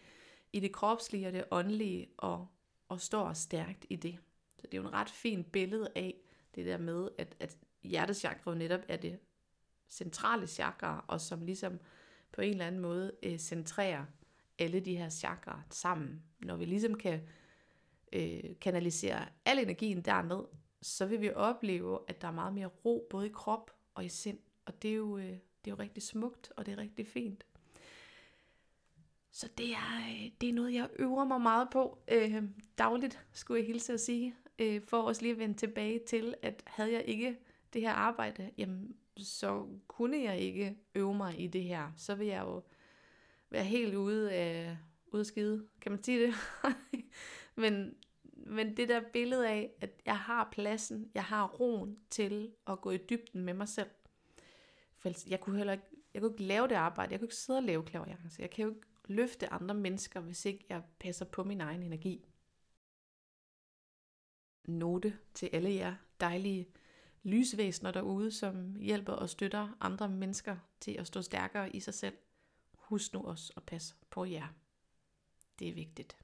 i 0.53 0.59
det 0.59 0.71
kropslige 0.71 1.27
og 1.27 1.33
det 1.33 1.43
åndelige, 1.51 2.09
og, 2.17 2.47
og 2.89 3.01
står 3.01 3.33
stærkt 3.33 3.85
i 3.89 3.95
det. 3.95 4.17
Så 4.57 4.67
det 4.67 4.77
er 4.77 4.81
jo 4.81 4.87
en 4.87 4.93
ret 4.93 5.09
fint 5.09 5.51
billede 5.51 5.89
af 5.95 6.15
det 6.55 6.65
der 6.65 6.77
med, 6.77 7.09
at, 7.17 7.35
at 7.39 7.57
hjertechakra 7.83 8.51
jo 8.51 8.57
netop 8.57 8.81
er 8.87 8.97
det 8.97 9.19
centrale 9.89 10.47
chakra, 10.47 11.05
og 11.07 11.21
som 11.21 11.45
ligesom 11.45 11.79
på 12.31 12.41
en 12.41 12.51
eller 12.51 12.67
anden 12.67 12.81
måde 12.81 13.11
øh, 13.23 13.37
centrerer 13.37 14.05
alle 14.59 14.79
de 14.79 14.97
her 14.97 15.09
chakra 15.09 15.61
sammen. 15.69 16.23
Når 16.39 16.55
vi 16.55 16.65
ligesom 16.65 16.95
kan 16.95 17.21
øh, 18.13 18.43
kanalisere 18.61 19.25
al 19.45 19.59
energien 19.59 20.01
derned, 20.01 20.43
så 20.81 21.05
vil 21.05 21.21
vi 21.21 21.33
opleve, 21.33 21.99
at 22.07 22.21
der 22.21 22.27
er 22.27 22.31
meget 22.31 22.53
mere 22.53 22.69
ro, 22.85 23.07
både 23.09 23.25
i 23.25 23.31
krop 23.33 23.71
og 23.95 24.05
i 24.05 24.09
sind. 24.09 24.39
Og 24.65 24.81
det 24.81 24.91
er 24.91 24.95
jo, 24.95 25.17
øh, 25.17 25.25
det 25.25 25.71
er 25.71 25.71
jo 25.71 25.75
rigtig 25.75 26.03
smukt, 26.03 26.51
og 26.57 26.65
det 26.65 26.71
er 26.71 26.77
rigtig 26.77 27.07
fint. 27.07 27.45
Så 29.31 29.49
det 29.57 29.71
er, 29.71 29.97
øh, 30.09 30.31
det 30.41 30.49
er 30.49 30.53
noget, 30.53 30.73
jeg 30.73 30.89
øver 30.99 31.25
mig 31.25 31.41
meget 31.41 31.67
på 31.71 31.97
øh, 32.07 32.43
dagligt, 32.77 33.25
skulle 33.31 33.59
jeg 33.59 33.67
hilse 33.67 33.93
at 33.93 33.99
sige. 33.99 34.35
Øh, 34.59 34.81
for 34.81 35.01
også 35.01 35.21
lige 35.21 35.31
at 35.31 35.39
vende 35.39 35.57
tilbage 35.57 35.99
til, 36.07 36.35
at 36.41 36.63
havde 36.67 36.93
jeg 36.93 37.03
ikke 37.05 37.37
det 37.73 37.81
her 37.81 37.91
arbejde, 37.91 38.51
jamen, 38.57 38.95
så 39.17 39.67
kunne 39.87 40.21
jeg 40.21 40.39
ikke 40.39 40.77
øve 40.95 41.13
mig 41.15 41.39
i 41.39 41.47
det 41.47 41.63
her. 41.63 41.91
Så 41.97 42.15
vil 42.15 42.27
jeg 42.27 42.41
jo 42.41 42.63
være 43.49 43.63
helt 43.63 43.95
ude 43.95 44.31
af, 44.31 44.77
ude 45.07 45.19
af 45.19 45.25
skide. 45.25 45.67
Kan 45.81 45.91
man 45.91 46.03
sige 46.03 46.27
det? 46.27 46.33
men, 47.63 47.95
men 48.33 48.77
det 48.77 48.89
der 48.89 49.01
billede 49.13 49.49
af, 49.49 49.71
at 49.81 50.01
jeg 50.05 50.17
har 50.17 50.49
pladsen, 50.51 51.11
jeg 51.13 51.23
har 51.23 51.47
roen 51.47 51.99
til 52.09 52.51
at 52.67 52.81
gå 52.81 52.91
i 52.91 52.97
dybden 52.97 53.41
med 53.41 53.53
mig 53.53 53.67
selv. 53.69 53.89
For 54.97 55.29
jeg 55.29 55.39
kunne 55.39 55.57
heller 55.57 55.73
ikke, 55.73 55.85
jeg 56.13 56.21
kunne 56.21 56.31
ikke 56.31 56.43
lave 56.43 56.67
det 56.67 56.75
arbejde, 56.75 57.11
jeg 57.11 57.19
kunne 57.19 57.25
ikke 57.25 57.35
sidde 57.35 57.59
og 57.59 57.63
lave 57.63 57.83
klaverjance. 57.83 58.41
Jeg 58.41 58.49
kan 58.49 58.63
jo 58.63 58.69
ikke 58.69 58.87
løfte 59.07 59.53
andre 59.53 59.75
mennesker, 59.75 60.19
hvis 60.19 60.45
ikke 60.45 60.65
jeg 60.69 60.81
passer 60.99 61.25
på 61.25 61.43
min 61.43 61.61
egen 61.61 61.83
energi. 61.83 62.25
note 64.67 65.17
til 65.33 65.49
alle 65.53 65.73
jer 65.73 65.95
dejlige 66.19 66.67
lysvæsener 67.23 67.91
derude, 67.91 68.31
som 68.31 68.75
hjælper 68.75 69.13
og 69.13 69.29
støtter 69.29 69.77
andre 69.79 70.09
mennesker 70.09 70.57
til 70.79 70.91
at 70.91 71.07
stå 71.07 71.21
stærkere 71.21 71.75
i 71.75 71.79
sig 71.79 71.93
selv. 71.93 72.15
Husk 72.73 73.13
nu 73.13 73.21
også 73.21 73.53
at 73.57 73.63
passe 73.63 73.95
på 74.09 74.25
jer. 74.25 74.47
Det 75.59 75.69
er 75.69 75.73
vigtigt. 75.73 76.17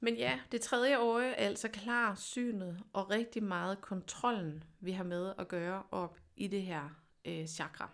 Men 0.00 0.16
ja, 0.16 0.40
det 0.52 0.60
tredje 0.60 0.98
øje 0.98 1.30
er 1.30 1.46
altså 1.46 1.68
klar 1.68 2.14
synet 2.14 2.82
og 2.92 3.10
rigtig 3.10 3.42
meget 3.42 3.80
kontrollen, 3.80 4.64
vi 4.80 4.92
har 4.92 5.04
med 5.04 5.34
at 5.38 5.48
gøre 5.48 5.82
op 5.90 6.18
i 6.36 6.46
det 6.46 6.62
her 6.62 6.88
øh, 7.24 7.46
chakra. 7.46 7.90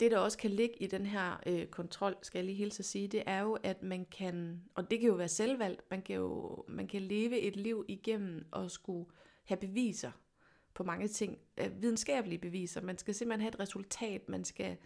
Det, 0.00 0.10
der 0.10 0.18
også 0.18 0.38
kan 0.38 0.50
ligge 0.50 0.76
i 0.82 0.86
den 0.86 1.06
her 1.06 1.40
øh, 1.46 1.66
kontrol, 1.66 2.16
skal 2.22 2.38
jeg 2.38 2.46
lige 2.46 2.56
hilse 2.56 2.80
at 2.80 2.84
sige, 2.84 3.08
det 3.08 3.22
er 3.26 3.40
jo, 3.40 3.58
at 3.62 3.82
man 3.82 4.04
kan, 4.04 4.62
og 4.74 4.90
det 4.90 5.00
kan 5.00 5.08
jo 5.08 5.14
være 5.14 5.28
selvvalgt, 5.28 5.90
man 5.90 6.02
kan 6.02 6.16
jo 6.16 6.64
man 6.68 6.88
kan 6.88 7.02
leve 7.02 7.38
et 7.38 7.56
liv 7.56 7.84
igennem 7.88 8.46
og 8.50 8.70
skulle 8.70 9.10
have 9.44 9.58
beviser 9.58 10.10
på 10.74 10.84
mange 10.84 11.08
ting, 11.08 11.38
øh, 11.58 11.82
videnskabelige 11.82 12.38
beviser. 12.38 12.80
Man 12.80 12.98
skal 12.98 13.14
simpelthen 13.14 13.40
have 13.40 13.48
et 13.48 13.60
resultat, 13.60 14.28
man 14.28 14.44
skal, 14.44 14.76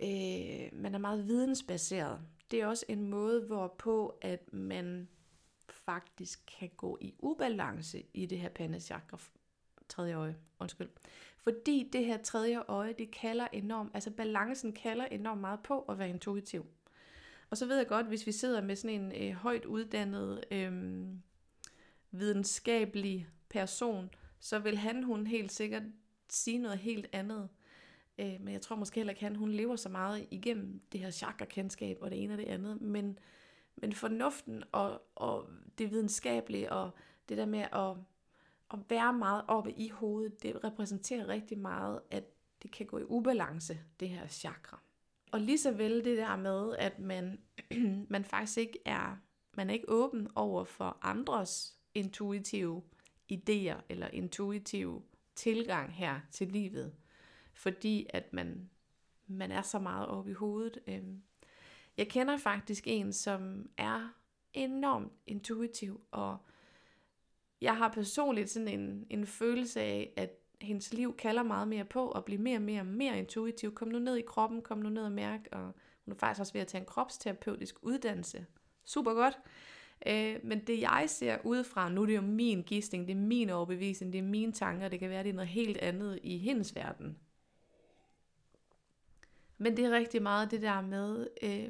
øh, 0.00 0.68
man 0.72 0.94
er 0.94 0.98
meget 0.98 1.26
vidensbaseret. 1.26 2.20
Det 2.50 2.60
er 2.60 2.66
også 2.66 2.84
en 2.88 3.06
måde, 3.06 3.46
hvorpå 3.46 4.18
at 4.22 4.52
man 4.52 5.08
faktisk 5.68 6.40
kan 6.58 6.70
gå 6.76 6.98
i 7.00 7.14
ubalance 7.18 8.02
i 8.14 8.26
det 8.26 8.38
her 8.38 8.48
pandechakra, 8.48 9.18
tredje 9.88 10.14
øje, 10.14 10.36
undskyld. 10.60 10.88
Fordi 11.38 11.88
det 11.92 12.04
her 12.04 12.22
tredje 12.22 12.62
øje, 12.68 12.94
det 12.98 13.10
kalder 13.10 13.46
enormt, 13.52 13.90
altså 13.94 14.10
balancen 14.10 14.72
kalder 14.72 15.04
enormt 15.04 15.40
meget 15.40 15.60
på 15.62 15.80
at 15.80 15.98
være 15.98 16.08
intuitiv. 16.08 16.66
Og 17.50 17.56
så 17.56 17.66
ved 17.66 17.76
jeg 17.76 17.86
godt, 17.86 18.06
hvis 18.06 18.26
vi 18.26 18.32
sidder 18.32 18.62
med 18.62 18.76
sådan 18.76 19.00
en 19.00 19.28
øh, 19.28 19.34
højt 19.34 19.64
uddannet, 19.64 20.44
øh, 20.50 21.02
videnskabelig 22.10 23.28
person, 23.50 24.10
så 24.40 24.58
vil 24.58 24.78
han, 24.78 25.02
hun 25.02 25.26
helt 25.26 25.52
sikkert 25.52 25.82
sige 26.28 26.58
noget 26.58 26.78
helt 26.78 27.06
andet. 27.12 27.48
Øh, 28.18 28.40
men 28.40 28.54
jeg 28.54 28.60
tror 28.60 28.76
måske 28.76 28.96
heller 28.96 29.10
ikke, 29.10 29.22
han, 29.22 29.36
hun 29.36 29.50
lever 29.50 29.76
så 29.76 29.88
meget 29.88 30.26
igennem 30.30 30.80
det 30.92 31.00
her 31.00 31.10
chakra-kendskab 31.10 31.98
og 32.00 32.10
det 32.10 32.22
ene 32.22 32.34
og 32.34 32.38
det 32.38 32.48
andet. 32.48 32.80
Men, 32.80 33.18
men 33.76 33.92
fornuften 33.92 34.64
og, 34.72 35.02
og 35.14 35.50
det 35.78 35.90
videnskabelige 35.90 36.72
og 36.72 36.90
det 37.28 37.38
der 37.38 37.46
med 37.46 37.64
at 37.72 37.96
at 38.70 38.78
være 38.88 39.12
meget 39.12 39.44
oppe 39.48 39.72
i 39.72 39.88
hovedet, 39.88 40.42
det 40.42 40.64
repræsenterer 40.64 41.28
rigtig 41.28 41.58
meget, 41.58 42.00
at 42.10 42.24
det 42.62 42.70
kan 42.70 42.86
gå 42.86 42.98
i 42.98 43.04
ubalance, 43.04 43.80
det 44.00 44.08
her 44.08 44.28
chakra. 44.28 44.80
Og 45.32 45.40
lige 45.40 45.58
så 45.58 45.70
vel 45.70 46.04
det 46.04 46.18
der 46.18 46.36
med, 46.36 46.76
at 46.78 46.98
man, 46.98 47.40
man 48.14 48.24
faktisk 48.24 48.58
ikke 48.58 48.78
er, 48.84 49.16
man 49.56 49.70
er 49.70 49.74
ikke 49.74 49.88
åben 49.88 50.28
over 50.34 50.64
for 50.64 50.98
andres 51.02 51.76
intuitive 51.94 52.82
idéer 53.30 53.80
eller 53.88 54.08
intuitiv 54.08 55.02
tilgang 55.34 55.92
her 55.92 56.20
til 56.30 56.48
livet, 56.48 56.94
fordi 57.54 58.06
at 58.10 58.32
man, 58.32 58.70
man 59.26 59.52
er 59.52 59.62
så 59.62 59.78
meget 59.78 60.06
oppe 60.06 60.30
i 60.30 60.34
hovedet. 60.34 60.78
Øhm, 60.86 61.22
jeg 61.96 62.08
kender 62.08 62.36
faktisk 62.36 62.84
en, 62.86 63.12
som 63.12 63.70
er 63.76 64.08
enormt 64.54 65.12
intuitiv 65.26 66.00
og 66.10 66.38
jeg 67.60 67.76
har 67.76 67.88
personligt 67.88 68.50
sådan 68.50 68.68
en, 68.68 69.06
en 69.10 69.26
følelse 69.26 69.80
af, 69.80 70.12
at 70.16 70.30
hendes 70.60 70.92
liv 70.92 71.16
kalder 71.16 71.42
meget 71.42 71.68
mere 71.68 71.84
på 71.84 72.10
at 72.10 72.24
blive 72.24 72.40
mere 72.40 72.58
og 72.58 72.62
mere, 72.62 72.84
mere 72.84 73.18
intuitiv. 73.18 73.74
Kom 73.74 73.88
nu 73.88 73.98
ned 73.98 74.16
i 74.16 74.22
kroppen, 74.22 74.62
kom 74.62 74.78
nu 74.78 74.88
ned 74.88 75.04
og 75.04 75.12
mærk, 75.12 75.48
og 75.52 75.74
hun 76.04 76.12
er 76.12 76.18
faktisk 76.18 76.40
også 76.40 76.52
ved 76.52 76.60
at 76.60 76.66
tage 76.66 76.80
en 76.80 76.86
kropsterapeutisk 76.86 77.76
uddannelse. 77.82 78.46
Super 78.84 79.14
godt. 79.14 79.38
Øh, 80.06 80.36
men 80.42 80.66
det 80.66 80.80
jeg 80.80 81.04
ser 81.08 81.38
udefra, 81.44 81.88
nu 81.88 82.02
er 82.02 82.06
det 82.06 82.16
jo 82.16 82.20
min 82.20 82.62
gisting, 82.62 83.08
det 83.08 83.12
er 83.12 83.20
min 83.20 83.50
overbevisning, 83.50 84.12
det 84.12 84.18
er 84.18 84.22
mine 84.22 84.52
tanker, 84.52 84.88
det 84.88 84.98
kan 85.00 85.10
være, 85.10 85.22
det 85.22 85.30
er 85.30 85.34
noget 85.34 85.48
helt 85.48 85.78
andet 85.78 86.18
i 86.22 86.38
hendes 86.38 86.76
verden. 86.76 87.16
Men 89.58 89.76
det 89.76 89.84
er 89.84 89.90
rigtig 89.90 90.22
meget 90.22 90.50
det 90.50 90.62
der 90.62 90.80
med, 90.80 91.26
øh, 91.42 91.68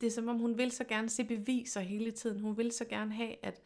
det 0.00 0.06
er 0.06 0.10
som 0.10 0.28
om 0.28 0.38
hun 0.38 0.58
vil 0.58 0.70
så 0.70 0.84
gerne 0.84 1.08
se 1.08 1.24
beviser 1.24 1.80
hele 1.80 2.10
tiden. 2.10 2.40
Hun 2.40 2.56
vil 2.56 2.72
så 2.72 2.84
gerne 2.84 3.12
have, 3.12 3.34
at 3.42 3.62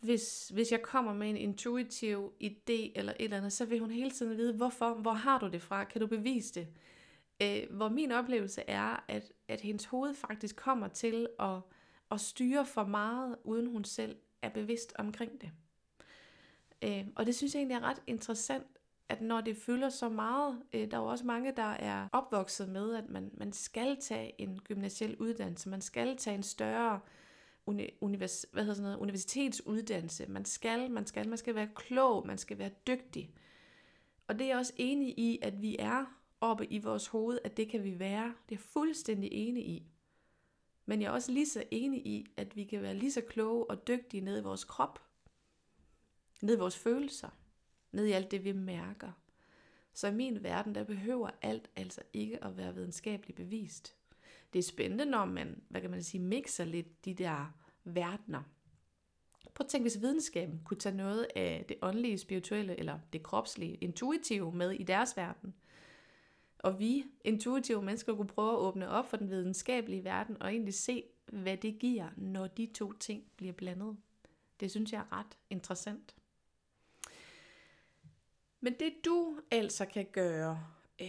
hvis, 0.00 0.48
hvis 0.48 0.72
jeg 0.72 0.82
kommer 0.82 1.14
med 1.14 1.30
en 1.30 1.36
intuitiv 1.36 2.32
idé 2.42 2.92
eller 2.94 3.12
et 3.12 3.24
eller 3.24 3.36
andet, 3.36 3.52
så 3.52 3.64
vil 3.64 3.78
hun 3.78 3.90
hele 3.90 4.10
tiden 4.10 4.36
vide, 4.36 4.52
hvorfor, 4.52 4.94
hvor 4.94 5.12
har 5.12 5.38
du 5.38 5.48
det 5.48 5.62
fra, 5.62 5.84
kan 5.84 6.00
du 6.00 6.06
bevise 6.06 6.54
det? 6.54 6.68
Øh, 7.42 7.76
hvor 7.76 7.88
min 7.88 8.12
oplevelse 8.12 8.62
er, 8.66 9.04
at, 9.08 9.32
at 9.48 9.60
hendes 9.60 9.84
hoved 9.84 10.14
faktisk 10.14 10.56
kommer 10.56 10.88
til 10.88 11.28
at, 11.40 11.58
og 12.10 12.20
styre 12.20 12.66
for 12.66 12.84
meget, 12.84 13.36
uden 13.44 13.66
hun 13.66 13.84
selv 13.84 14.16
er 14.42 14.48
bevidst 14.48 14.92
omkring 14.98 15.40
det. 15.40 15.50
Øh, 16.82 17.06
og 17.16 17.26
det 17.26 17.34
synes 17.34 17.54
jeg 17.54 17.60
egentlig 17.60 17.74
er 17.74 17.88
ret 17.88 18.02
interessant, 18.06 18.66
at 19.08 19.20
når 19.20 19.40
det 19.40 19.56
fylder 19.56 19.88
så 19.88 20.08
meget, 20.08 20.62
øh, 20.72 20.90
der 20.90 20.96
er 20.96 21.00
jo 21.00 21.06
også 21.06 21.26
mange, 21.26 21.52
der 21.56 21.62
er 21.62 22.08
opvokset 22.12 22.68
med, 22.68 22.94
at 22.94 23.08
man, 23.08 23.30
man 23.34 23.52
skal 23.52 23.96
tage 24.00 24.40
en 24.40 24.60
gymnasiel 24.64 25.16
uddannelse, 25.16 25.68
man 25.68 25.80
skal 25.80 26.16
tage 26.16 26.36
en 26.36 26.42
større 26.42 27.00
univers, 28.00 28.46
hvad 28.52 28.62
hedder 28.62 28.74
sådan 28.74 28.90
noget, 28.90 28.98
universitetsuddannelse. 28.98 30.26
Man 30.26 30.44
skal, 30.44 30.90
man 30.90 31.06
skal, 31.06 31.28
man 31.28 31.38
skal 31.38 31.54
være 31.54 31.68
klog, 31.74 32.26
man 32.26 32.38
skal 32.38 32.58
være 32.58 32.70
dygtig. 32.86 33.30
Og 34.26 34.38
det 34.38 34.44
er 34.44 34.48
jeg 34.48 34.58
også 34.58 34.72
enig 34.76 35.18
i, 35.18 35.38
at 35.42 35.62
vi 35.62 35.76
er 35.78 36.04
oppe 36.40 36.66
i 36.66 36.78
vores 36.78 37.06
hoved, 37.06 37.38
at 37.44 37.56
det 37.56 37.68
kan 37.68 37.84
vi 37.84 37.98
være. 37.98 38.24
Det 38.24 38.32
er 38.32 38.34
jeg 38.50 38.58
fuldstændig 38.58 39.32
enig 39.32 39.66
i. 39.66 39.86
Men 40.86 41.02
jeg 41.02 41.06
er 41.06 41.12
også 41.12 41.32
lige 41.32 41.48
så 41.48 41.64
enig 41.70 42.06
i, 42.06 42.26
at 42.36 42.56
vi 42.56 42.64
kan 42.64 42.82
være 42.82 42.94
lige 42.94 43.12
så 43.12 43.20
kloge 43.20 43.70
og 43.70 43.86
dygtige 43.88 44.20
ned 44.20 44.40
i 44.40 44.42
vores 44.42 44.64
krop, 44.64 45.02
ned 46.42 46.56
i 46.56 46.58
vores 46.58 46.78
følelser, 46.78 47.28
ned 47.92 48.06
i 48.06 48.12
alt 48.12 48.30
det, 48.30 48.44
vi 48.44 48.52
mærker. 48.52 49.12
Så 49.92 50.08
i 50.08 50.14
min 50.14 50.42
verden, 50.42 50.74
der 50.74 50.84
behøver 50.84 51.30
alt 51.42 51.70
altså 51.76 52.00
ikke 52.12 52.44
at 52.44 52.56
være 52.56 52.74
videnskabeligt 52.74 53.36
bevist 53.36 53.96
det 54.54 54.58
er 54.58 54.62
spændende, 54.62 55.04
når 55.04 55.24
man, 55.24 55.62
hvad 55.68 55.80
kan 55.80 55.90
man 55.90 56.02
sige, 56.02 56.20
mixer 56.20 56.64
lidt 56.64 57.04
de 57.04 57.14
der 57.14 57.54
verdener. 57.84 58.42
Prøv 59.54 59.64
at 59.64 59.68
tænke, 59.68 59.84
hvis 59.84 60.00
videnskaben 60.00 60.60
kunne 60.64 60.76
tage 60.76 60.96
noget 60.96 61.26
af 61.36 61.64
det 61.68 61.76
åndelige, 61.82 62.18
spirituelle 62.18 62.78
eller 62.78 62.98
det 63.12 63.22
kropslige, 63.22 63.74
intuitive 63.74 64.52
med 64.52 64.70
i 64.70 64.82
deres 64.82 65.16
verden. 65.16 65.54
Og 66.64 66.78
vi, 66.78 67.04
intuitive 67.24 67.82
mennesker, 67.82 68.14
kunne 68.14 68.26
prøve 68.26 68.52
at 68.52 68.58
åbne 68.58 68.88
op 68.88 69.10
for 69.10 69.16
den 69.16 69.30
videnskabelige 69.30 70.04
verden 70.04 70.42
og 70.42 70.50
egentlig 70.50 70.74
se, 70.74 71.04
hvad 71.32 71.56
det 71.56 71.78
giver, 71.78 72.08
når 72.16 72.46
de 72.46 72.66
to 72.66 72.92
ting 72.92 73.24
bliver 73.36 73.52
blandet. 73.52 73.96
Det 74.60 74.70
synes 74.70 74.92
jeg 74.92 75.00
er 75.00 75.18
ret 75.18 75.38
interessant. 75.50 76.16
Men 78.60 78.74
det 78.80 78.94
du 79.04 79.40
altså 79.50 79.84
kan 79.84 80.06
gøre 80.12 80.66
øh, 81.00 81.08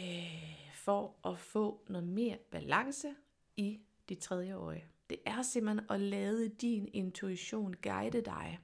for 0.74 1.28
at 1.30 1.40
få 1.40 1.82
noget 1.90 2.08
mere 2.08 2.38
balance 2.52 3.08
i 3.58 3.80
dit 4.10 4.20
tredje 4.20 4.54
øje. 4.54 4.84
Det 5.10 5.18
er 5.26 5.42
simpelthen 5.42 5.86
at 5.90 6.02
lade 6.02 6.50
din 6.50 6.90
intuition 6.94 7.74
guide 7.84 8.22
dig. 8.22 8.60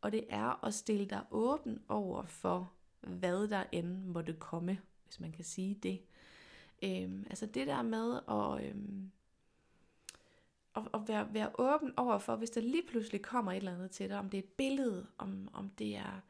Og 0.00 0.12
det 0.12 0.26
er 0.28 0.64
at 0.64 0.74
stille 0.74 1.06
dig 1.06 1.24
åben 1.30 1.82
over 1.88 2.26
for, 2.26 2.72
hvad 3.00 3.48
der 3.48 3.64
end 3.72 4.04
måtte 4.04 4.32
komme, 4.32 4.78
hvis 5.12 5.20
man 5.20 5.32
kan 5.32 5.44
sige 5.44 5.74
det. 5.74 6.00
Øhm, 6.82 7.26
altså 7.30 7.46
det 7.46 7.66
der 7.66 7.82
med 7.82 8.20
at, 8.28 8.68
øhm, 8.68 9.10
at, 10.76 10.82
at 10.94 11.00
være, 11.08 11.34
være 11.34 11.50
åben 11.58 11.92
over 11.96 12.18
for, 12.18 12.36
hvis 12.36 12.50
der 12.50 12.60
lige 12.60 12.86
pludselig 12.88 13.22
kommer 13.22 13.52
et 13.52 13.56
eller 13.56 13.74
andet 13.74 13.90
til 13.90 14.08
dig, 14.08 14.18
om 14.18 14.30
det 14.30 14.38
er 14.38 14.42
et 14.42 14.48
billede, 14.48 15.06
om, 15.18 15.48
om 15.52 15.70
det 15.70 15.96
er 15.96 16.20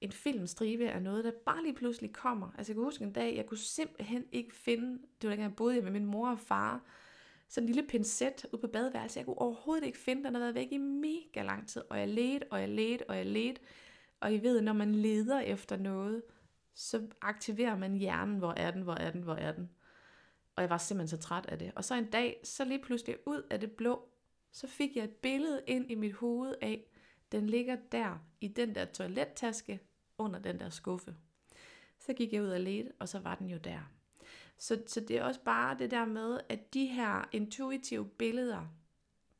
en 0.00 0.12
filmstribe 0.12 0.88
af 0.88 1.02
noget, 1.02 1.24
der 1.24 1.30
bare 1.46 1.62
lige 1.62 1.74
pludselig 1.74 2.12
kommer. 2.12 2.50
Altså 2.58 2.72
jeg 2.72 2.76
kan 2.76 2.84
huske 2.84 3.04
en 3.04 3.12
dag, 3.12 3.36
jeg 3.36 3.46
kunne 3.46 3.58
simpelthen 3.58 4.24
ikke 4.32 4.54
finde, 4.54 4.92
det 4.92 5.28
var 5.28 5.30
dengang 5.30 5.50
jeg 5.50 5.56
boede 5.56 5.82
med 5.82 5.92
min 5.92 6.06
mor 6.06 6.30
og 6.30 6.38
far, 6.38 6.80
sådan 7.48 7.68
en 7.68 7.74
lille 7.74 7.88
pincet 7.88 8.46
ude 8.52 8.60
på 8.60 8.66
badeværelset. 8.66 9.16
Jeg 9.16 9.24
kunne 9.24 9.38
overhovedet 9.38 9.86
ikke 9.86 9.98
finde, 9.98 10.24
den 10.24 10.34
havde 10.34 10.42
været 10.42 10.54
væk 10.54 10.72
i 10.72 10.78
mega 10.78 11.42
lang 11.42 11.68
tid. 11.68 11.82
Og 11.90 11.98
jeg 11.98 12.08
ledte, 12.08 12.46
og 12.50 12.60
jeg 12.60 12.68
ledte, 12.68 13.10
og 13.10 13.16
jeg 13.16 13.26
ledte. 13.26 13.60
Og 14.20 14.34
I 14.34 14.38
ved, 14.38 14.60
når 14.60 14.72
man 14.72 14.94
leder 14.94 15.40
efter 15.40 15.76
noget, 15.76 16.22
så 16.74 17.08
aktiverer 17.20 17.78
man 17.78 17.94
hjernen. 17.94 18.38
Hvor 18.38 18.54
er 18.56 18.70
den, 18.70 18.82
hvor 18.82 18.94
er 18.94 19.10
den, 19.10 19.22
hvor 19.22 19.34
er 19.34 19.52
den? 19.52 19.70
Og 20.56 20.62
jeg 20.62 20.70
var 20.70 20.78
simpelthen 20.78 21.18
så 21.18 21.26
træt 21.26 21.46
af 21.46 21.58
det. 21.58 21.72
Og 21.76 21.84
så 21.84 21.94
en 21.94 22.10
dag, 22.10 22.40
så 22.44 22.64
lige 22.64 22.82
pludselig 22.82 23.16
ud 23.26 23.42
af 23.50 23.60
det 23.60 23.72
blå, 23.72 24.08
så 24.52 24.66
fik 24.66 24.96
jeg 24.96 25.04
et 25.04 25.10
billede 25.10 25.62
ind 25.66 25.90
i 25.90 25.94
mit 25.94 26.12
hoved 26.12 26.54
af, 26.62 26.84
den 27.32 27.46
ligger 27.46 27.76
der 27.92 28.18
i 28.40 28.48
den 28.48 28.74
der 28.74 28.84
toilettaske 28.84 29.80
under 30.18 30.40
den 30.40 30.60
der 30.60 30.70
skuffe. 30.70 31.16
Så 31.98 32.12
gik 32.12 32.32
jeg 32.32 32.42
ud 32.42 32.48
og 32.48 32.60
ledte, 32.60 32.92
og 32.98 33.08
så 33.08 33.18
var 33.18 33.34
den 33.34 33.50
jo 33.50 33.58
der. 33.58 33.80
Så, 34.58 34.82
så 34.86 35.00
det 35.00 35.18
er 35.18 35.24
også 35.24 35.40
bare 35.44 35.78
det 35.78 35.90
der 35.90 36.04
med, 36.04 36.40
at 36.48 36.74
de 36.74 36.86
her 36.86 37.28
intuitive 37.32 38.08
billeder 38.08 38.66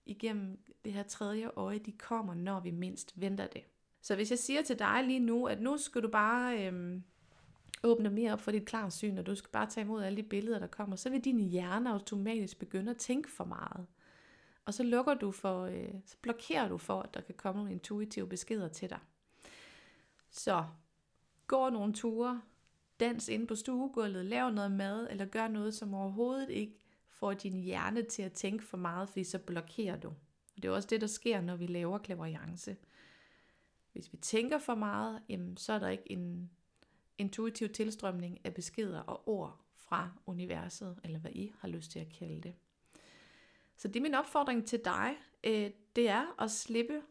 igennem 0.06 0.58
det 0.84 0.92
her 0.92 1.02
tredje 1.02 1.50
øje, 1.56 1.78
de 1.78 1.92
kommer, 1.92 2.34
når 2.34 2.60
vi 2.60 2.70
mindst 2.70 3.20
venter 3.20 3.46
det. 3.46 3.64
Så 4.00 4.14
hvis 4.14 4.30
jeg 4.30 4.38
siger 4.38 4.62
til 4.62 4.78
dig 4.78 5.04
lige 5.04 5.18
nu, 5.18 5.46
at 5.46 5.60
nu 5.60 5.76
skal 5.76 6.02
du 6.02 6.08
bare 6.08 6.66
øhm, 6.66 7.04
åbne 7.82 8.10
mere 8.10 8.32
op 8.32 8.40
for 8.40 8.50
dit 8.50 8.66
klarsyn, 8.66 9.18
og 9.18 9.26
du 9.26 9.34
skal 9.34 9.50
bare 9.50 9.70
tage 9.70 9.84
imod 9.84 10.02
alle 10.02 10.16
de 10.16 10.28
billeder, 10.28 10.58
der 10.58 10.66
kommer, 10.66 10.96
så 10.96 11.10
vil 11.10 11.24
din 11.24 11.40
hjerne 11.40 11.90
automatisk 11.90 12.58
begynde 12.58 12.90
at 12.90 12.96
tænke 12.96 13.30
for 13.30 13.44
meget. 13.44 13.86
Og 14.64 14.74
så 14.74 14.82
lukker 14.82 15.14
du 15.14 15.30
for, 15.30 15.64
øh, 15.64 15.94
så 16.04 16.16
blokerer 16.22 16.68
du 16.68 16.78
for, 16.78 17.00
at 17.00 17.14
der 17.14 17.20
kan 17.20 17.34
komme 17.34 17.58
nogle 17.58 17.72
intuitive 17.72 18.28
beskeder 18.28 18.68
til 18.68 18.90
dig. 18.90 18.98
Så 20.30 20.64
gå 21.46 21.70
nogle 21.70 21.92
ture, 21.92 22.42
dans 23.00 23.28
ind 23.28 23.48
på 23.48 23.54
stuegulvet, 23.54 24.24
lav 24.24 24.50
noget 24.50 24.72
mad, 24.72 25.06
eller 25.10 25.24
gør 25.24 25.48
noget, 25.48 25.74
som 25.74 25.94
overhovedet 25.94 26.50
ikke 26.50 26.78
får 27.08 27.32
din 27.32 27.60
hjerne 27.60 28.02
til 28.02 28.22
at 28.22 28.32
tænke 28.32 28.64
for 28.64 28.76
meget, 28.76 29.08
fordi 29.08 29.24
så 29.24 29.38
blokerer 29.38 29.96
du. 29.96 30.08
Og 30.56 30.62
det 30.62 30.64
er 30.64 30.72
også 30.72 30.88
det, 30.88 31.00
der 31.00 31.06
sker, 31.06 31.40
når 31.40 31.56
vi 31.56 31.66
laver 31.66 31.98
klaverjance. 31.98 32.76
Hvis 33.92 34.12
vi 34.12 34.18
tænker 34.18 34.58
for 34.58 34.74
meget, 34.74 35.22
jamen, 35.28 35.56
så 35.56 35.72
er 35.72 35.78
der 35.78 35.88
ikke 35.88 36.12
en 36.12 36.50
intuitiv 37.20 37.68
tilstrømning 37.68 38.38
af 38.44 38.54
beskeder 38.54 39.00
og 39.00 39.28
ord 39.28 39.61
fra 39.74 40.11
universet, 40.26 41.00
eller 41.04 41.18
hvad 41.18 41.30
I 41.30 41.52
har 41.59 41.68
lyst 41.68 41.90
til 41.90 41.98
at 41.98 42.09
kalde 42.18 42.40
det. 42.40 42.54
Så 43.76 43.88
det 43.88 43.96
er 43.96 44.02
min 44.02 44.14
opfordring 44.14 44.66
til 44.66 44.85
dig, 44.85 45.16
øh, 45.44 45.70
det 45.96 46.09
er 46.09 46.42
at 46.42 46.50
slippe 46.50 47.02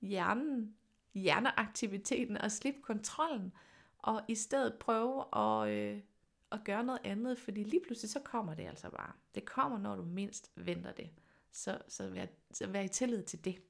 hjernen, 0.00 0.76
hjerneaktiviteten 1.14 2.36
og 2.36 2.52
slippe 2.52 2.80
kontrollen, 2.82 3.52
og 3.98 4.22
i 4.28 4.34
stedet 4.34 4.74
prøve 4.80 5.36
at, 5.36 5.68
øh, 5.70 6.00
at 6.52 6.64
gøre 6.64 6.84
noget 6.84 7.00
andet, 7.04 7.38
fordi 7.38 7.62
lige 7.62 7.82
pludselig 7.86 8.10
så 8.10 8.20
kommer 8.20 8.54
det 8.54 8.66
altså 8.66 8.90
bare. 8.90 9.12
Det 9.34 9.44
kommer, 9.44 9.78
når 9.78 9.96
du 9.96 10.02
mindst 10.02 10.50
venter 10.54 10.92
det. 10.92 11.10
Så, 11.50 11.78
så, 11.88 12.08
vær, 12.08 12.26
så 12.52 12.66
vær 12.66 12.80
i 12.80 12.88
tillid 12.88 13.22
til 13.22 13.44
det. 13.44 13.62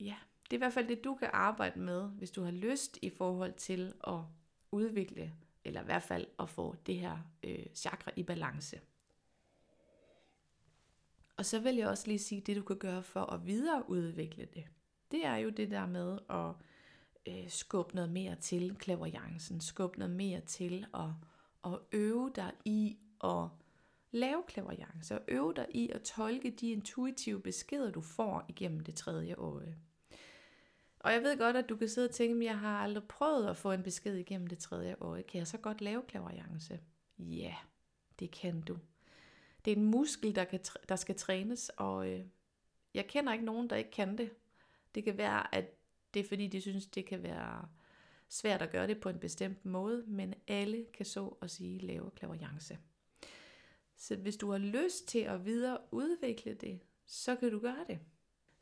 Ja, 0.00 0.16
det 0.44 0.52
er 0.52 0.56
i 0.56 0.58
hvert 0.58 0.72
fald 0.72 0.88
det, 0.88 1.04
du 1.04 1.14
kan 1.14 1.30
arbejde 1.32 1.80
med, 1.80 2.02
hvis 2.08 2.30
du 2.30 2.42
har 2.42 2.50
lyst 2.50 2.98
i 3.02 3.10
forhold 3.10 3.52
til 3.52 3.94
at 4.06 4.20
udvikle, 4.72 5.32
eller 5.64 5.80
i 5.80 5.84
hvert 5.84 6.02
fald 6.02 6.26
at 6.38 6.48
få 6.48 6.76
det 6.86 6.96
her 6.96 7.18
øh, 7.44 7.66
chakra 7.74 8.10
i 8.16 8.22
balance. 8.22 8.80
Og 11.36 11.46
så 11.46 11.60
vil 11.60 11.74
jeg 11.76 11.88
også 11.88 12.06
lige 12.06 12.18
sige, 12.18 12.40
det 12.40 12.56
du 12.56 12.62
kan 12.62 12.78
gøre 12.78 13.02
for 13.02 13.24
at 13.24 13.46
videreudvikle 13.46 14.44
det. 14.54 14.64
Det 15.10 15.26
er 15.26 15.36
jo 15.36 15.50
det 15.50 15.70
der 15.70 15.86
med 15.86 16.18
at 16.30 16.54
øh, 17.34 17.50
skubbe 17.50 17.94
noget 17.94 18.10
mere 18.10 18.36
til 18.36 18.76
klaverjancen, 18.76 19.60
skubbe 19.60 19.98
noget 19.98 20.14
mere 20.14 20.40
til 20.40 20.86
at, 20.94 21.10
at 21.64 21.78
øve 21.92 22.32
dig 22.36 22.52
i 22.64 22.96
at 23.24 23.48
lave 24.10 24.42
klaverjance, 24.48 25.14
og 25.14 25.24
øve 25.28 25.54
dig 25.56 25.66
i 25.74 25.90
at 25.90 26.02
tolke 26.02 26.50
de 26.50 26.70
intuitive 26.70 27.40
beskeder, 27.40 27.90
du 27.90 28.00
får 28.00 28.44
igennem 28.48 28.80
det 28.80 28.94
tredje 28.94 29.34
øje. 29.34 29.76
Og 31.06 31.12
jeg 31.12 31.22
ved 31.22 31.38
godt, 31.38 31.56
at 31.56 31.68
du 31.68 31.76
kan 31.76 31.88
sidde 31.88 32.08
og 32.08 32.14
tænke, 32.14 32.36
at 32.36 32.44
jeg 32.44 32.58
har 32.58 32.78
aldrig 32.78 33.04
prøvet 33.04 33.46
at 33.46 33.56
få 33.56 33.72
en 33.72 33.82
besked 33.82 34.16
igennem 34.16 34.46
det 34.46 34.58
tredje 34.58 34.96
øje. 35.00 35.22
Kan 35.22 35.38
jeg 35.38 35.46
så 35.46 35.58
godt 35.58 35.80
lave 35.80 36.02
klaverjance? 36.08 36.80
Ja, 37.18 37.54
det 38.18 38.30
kan 38.30 38.60
du. 38.60 38.78
Det 39.64 39.72
er 39.72 39.76
en 39.76 39.84
muskel, 39.84 40.34
der, 40.34 40.44
kan, 40.44 40.60
der 40.88 40.96
skal 40.96 41.14
trænes, 41.14 41.70
og 41.76 42.08
øh, 42.10 42.24
jeg 42.94 43.06
kender 43.06 43.32
ikke 43.32 43.44
nogen, 43.44 43.70
der 43.70 43.76
ikke 43.76 43.90
kan 43.90 44.18
det. 44.18 44.30
Det 44.94 45.04
kan 45.04 45.18
være, 45.18 45.54
at 45.54 45.64
det 46.14 46.20
er 46.20 46.28
fordi, 46.28 46.46
de 46.46 46.60
synes, 46.60 46.86
det 46.86 47.06
kan 47.06 47.22
være 47.22 47.68
svært 48.28 48.62
at 48.62 48.70
gøre 48.70 48.86
det 48.86 49.00
på 49.00 49.08
en 49.08 49.18
bestemt 49.18 49.64
måde, 49.64 50.04
men 50.06 50.34
alle 50.48 50.86
kan 50.94 51.06
så 51.06 51.36
at 51.42 51.50
sige 51.50 51.78
lave 51.78 52.10
klaverjance. 52.10 52.78
Så 53.96 54.16
hvis 54.16 54.36
du 54.36 54.50
har 54.50 54.58
lyst 54.58 55.08
til 55.08 55.20
at 55.20 55.44
videreudvikle 55.44 56.54
det, 56.54 56.80
så 57.04 57.36
kan 57.36 57.50
du 57.50 57.58
gøre 57.58 57.84
det. 57.88 57.98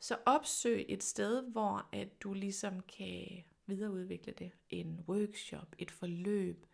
Så 0.05 0.17
opsøg 0.25 0.85
et 0.89 1.03
sted, 1.03 1.41
hvor 1.41 1.89
at 1.91 2.21
du 2.21 2.33
ligesom 2.33 2.79
kan 2.97 3.43
videreudvikle 3.65 4.33
det. 4.33 4.51
En 4.69 4.99
workshop, 5.07 5.75
et 5.77 5.91
forløb, 5.91 6.65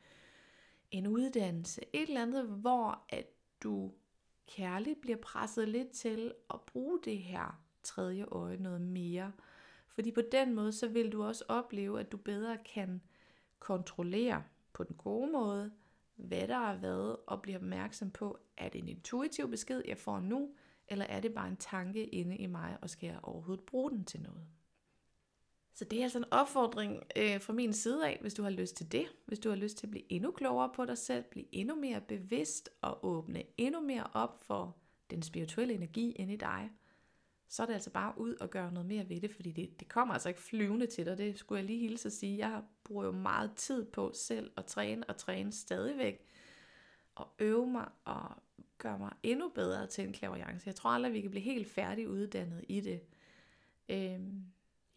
en 0.91 1.07
uddannelse, 1.07 1.81
et 1.93 2.01
eller 2.01 2.21
andet, 2.21 2.47
hvor 2.47 3.05
at 3.09 3.25
du 3.63 3.91
kærligt 4.47 5.01
bliver 5.01 5.17
presset 5.17 5.69
lidt 5.69 5.91
til 5.91 6.33
at 6.53 6.61
bruge 6.61 6.99
det 7.05 7.17
her 7.17 7.61
tredje 7.83 8.25
øje 8.25 8.57
noget 8.57 8.81
mere. 8.81 9.31
Fordi 9.87 10.11
på 10.11 10.21
den 10.31 10.55
måde, 10.55 10.71
så 10.71 10.87
vil 10.87 11.11
du 11.11 11.23
også 11.23 11.43
opleve, 11.47 11.99
at 11.99 12.11
du 12.11 12.17
bedre 12.17 12.57
kan 12.57 13.01
kontrollere 13.59 14.43
på 14.73 14.83
den 14.83 14.95
gode 14.95 15.31
måde, 15.31 15.71
hvad 16.15 16.47
der 16.47 16.57
er 16.57 16.77
hvad, 16.77 17.15
og 17.27 17.41
blive 17.41 17.57
opmærksom 17.57 18.11
på, 18.11 18.39
at 18.57 18.75
en 18.75 18.87
intuitiv 18.87 19.49
besked, 19.49 19.81
jeg 19.87 19.97
får 19.97 20.19
nu, 20.19 20.49
eller 20.91 21.05
er 21.05 21.19
det 21.19 21.33
bare 21.33 21.47
en 21.47 21.57
tanke 21.57 22.05
inde 22.05 22.37
i 22.37 22.45
mig, 22.45 22.77
og 22.81 22.89
skal 22.89 23.07
jeg 23.07 23.19
overhovedet 23.23 23.65
bruge 23.65 23.91
den 23.91 24.05
til 24.05 24.21
noget? 24.21 24.47
Så 25.73 25.85
det 25.85 25.99
er 25.99 26.03
altså 26.03 26.17
en 26.17 26.25
opfordring 26.31 27.03
øh, 27.15 27.41
fra 27.41 27.53
min 27.53 27.73
side 27.73 28.07
af, 28.07 28.17
hvis 28.21 28.33
du 28.33 28.43
har 28.43 28.49
lyst 28.49 28.75
til 28.75 28.91
det. 28.91 29.05
Hvis 29.25 29.39
du 29.39 29.49
har 29.49 29.55
lyst 29.55 29.77
til 29.77 29.87
at 29.87 29.91
blive 29.91 30.11
endnu 30.11 30.31
klogere 30.31 30.71
på 30.75 30.85
dig 30.85 30.97
selv, 30.97 31.23
blive 31.23 31.45
endnu 31.51 31.75
mere 31.75 32.01
bevidst 32.01 32.69
og 32.81 33.05
åbne 33.05 33.43
endnu 33.57 33.81
mere 33.81 34.07
op 34.13 34.43
for 34.43 34.77
den 35.09 35.21
spirituelle 35.21 35.73
energi 35.73 36.11
inde 36.11 36.33
i 36.33 36.37
dig, 36.37 36.71
så 37.47 37.61
er 37.61 37.65
det 37.65 37.73
altså 37.73 37.91
bare 37.91 38.13
ud 38.17 38.35
og 38.35 38.49
gøre 38.49 38.71
noget 38.71 38.87
mere 38.87 39.09
ved 39.09 39.21
det, 39.21 39.31
fordi 39.31 39.51
det, 39.51 39.79
det 39.79 39.87
kommer 39.87 40.13
altså 40.13 40.29
ikke 40.29 40.41
flyvende 40.41 40.85
til 40.87 41.05
dig. 41.05 41.17
Det 41.17 41.39
skulle 41.39 41.59
jeg 41.59 41.65
lige 41.65 41.79
hilse 41.79 42.07
at 42.07 42.13
sige. 42.13 42.37
Jeg 42.37 42.61
bruger 42.83 43.05
jo 43.05 43.11
meget 43.11 43.51
tid 43.55 43.85
på 43.85 44.11
selv 44.13 44.51
at 44.57 44.65
træne 44.65 45.09
og 45.09 45.17
træne 45.17 45.51
stadigvæk, 45.51 46.25
at 47.19 47.25
øve 47.39 47.67
mig 47.67 47.89
og 48.05 48.31
gøre 48.77 48.99
mig 48.99 49.13
endnu 49.23 49.49
bedre 49.49 49.87
til 49.87 50.03
en 50.03 50.13
klaverjance. 50.13 50.67
Jeg 50.67 50.75
tror 50.75 50.89
aldrig, 50.89 51.13
vi 51.13 51.21
kan 51.21 51.29
blive 51.29 51.43
helt 51.43 51.67
færdig 51.67 52.09
uddannet 52.09 52.65
i 52.69 52.81
det. 52.81 53.01
Øhm, 53.89 54.45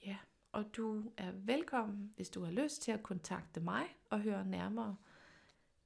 ja, 0.06 0.16
og 0.52 0.76
du 0.76 1.12
er 1.16 1.30
velkommen, 1.34 2.12
hvis 2.16 2.30
du 2.30 2.44
har 2.44 2.52
lyst 2.52 2.82
til 2.82 2.92
at 2.92 3.02
kontakte 3.02 3.60
mig 3.60 3.84
og 4.10 4.20
høre 4.20 4.46
nærmere. 4.46 4.96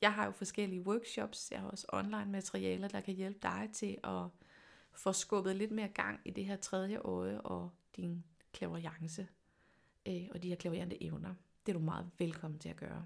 Jeg 0.00 0.12
har 0.12 0.24
jo 0.24 0.30
forskellige 0.30 0.82
workshops, 0.82 1.50
jeg 1.50 1.60
har 1.60 1.68
også 1.68 1.86
online 1.92 2.30
materialer, 2.32 2.88
der 2.88 3.00
kan 3.00 3.14
hjælpe 3.14 3.38
dig 3.42 3.70
til 3.72 3.98
at 4.04 4.22
få 4.92 5.12
skubbet 5.12 5.56
lidt 5.56 5.70
mere 5.70 5.88
gang 5.88 6.20
i 6.24 6.30
det 6.30 6.44
her 6.44 6.56
tredje 6.56 6.98
øje 6.98 7.40
og 7.40 7.70
din 7.96 8.24
klaverjance 8.52 9.28
øh, 10.08 10.28
og 10.30 10.42
de 10.42 10.48
her 10.48 10.56
klaverjante 10.56 11.02
evner. 11.02 11.34
Det 11.66 11.72
er 11.72 11.78
du 11.78 11.84
meget 11.84 12.10
velkommen 12.18 12.58
til 12.58 12.68
at 12.68 12.76
gøre. 12.76 13.04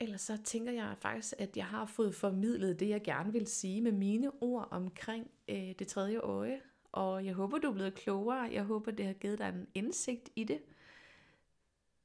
Ellers 0.00 0.20
så 0.20 0.36
tænker 0.44 0.72
jeg 0.72 0.94
faktisk, 0.98 1.34
at 1.38 1.56
jeg 1.56 1.66
har 1.66 1.86
fået 1.86 2.14
formidlet 2.14 2.80
det, 2.80 2.88
jeg 2.88 3.02
gerne 3.02 3.32
vil 3.32 3.46
sige 3.46 3.80
med 3.80 3.92
mine 3.92 4.30
ord 4.40 4.68
omkring 4.70 5.30
øh, 5.48 5.72
det 5.78 5.88
tredje 5.88 6.18
øje. 6.18 6.60
Og 6.92 7.26
jeg 7.26 7.34
håber, 7.34 7.58
du 7.58 7.68
er 7.68 7.74
blevet 7.74 7.94
klogere. 7.94 8.48
Jeg 8.52 8.64
håber, 8.64 8.90
det 8.90 9.06
har 9.06 9.12
givet 9.12 9.38
dig 9.38 9.48
en 9.48 9.66
indsigt 9.74 10.28
i 10.36 10.44
det. 10.44 10.60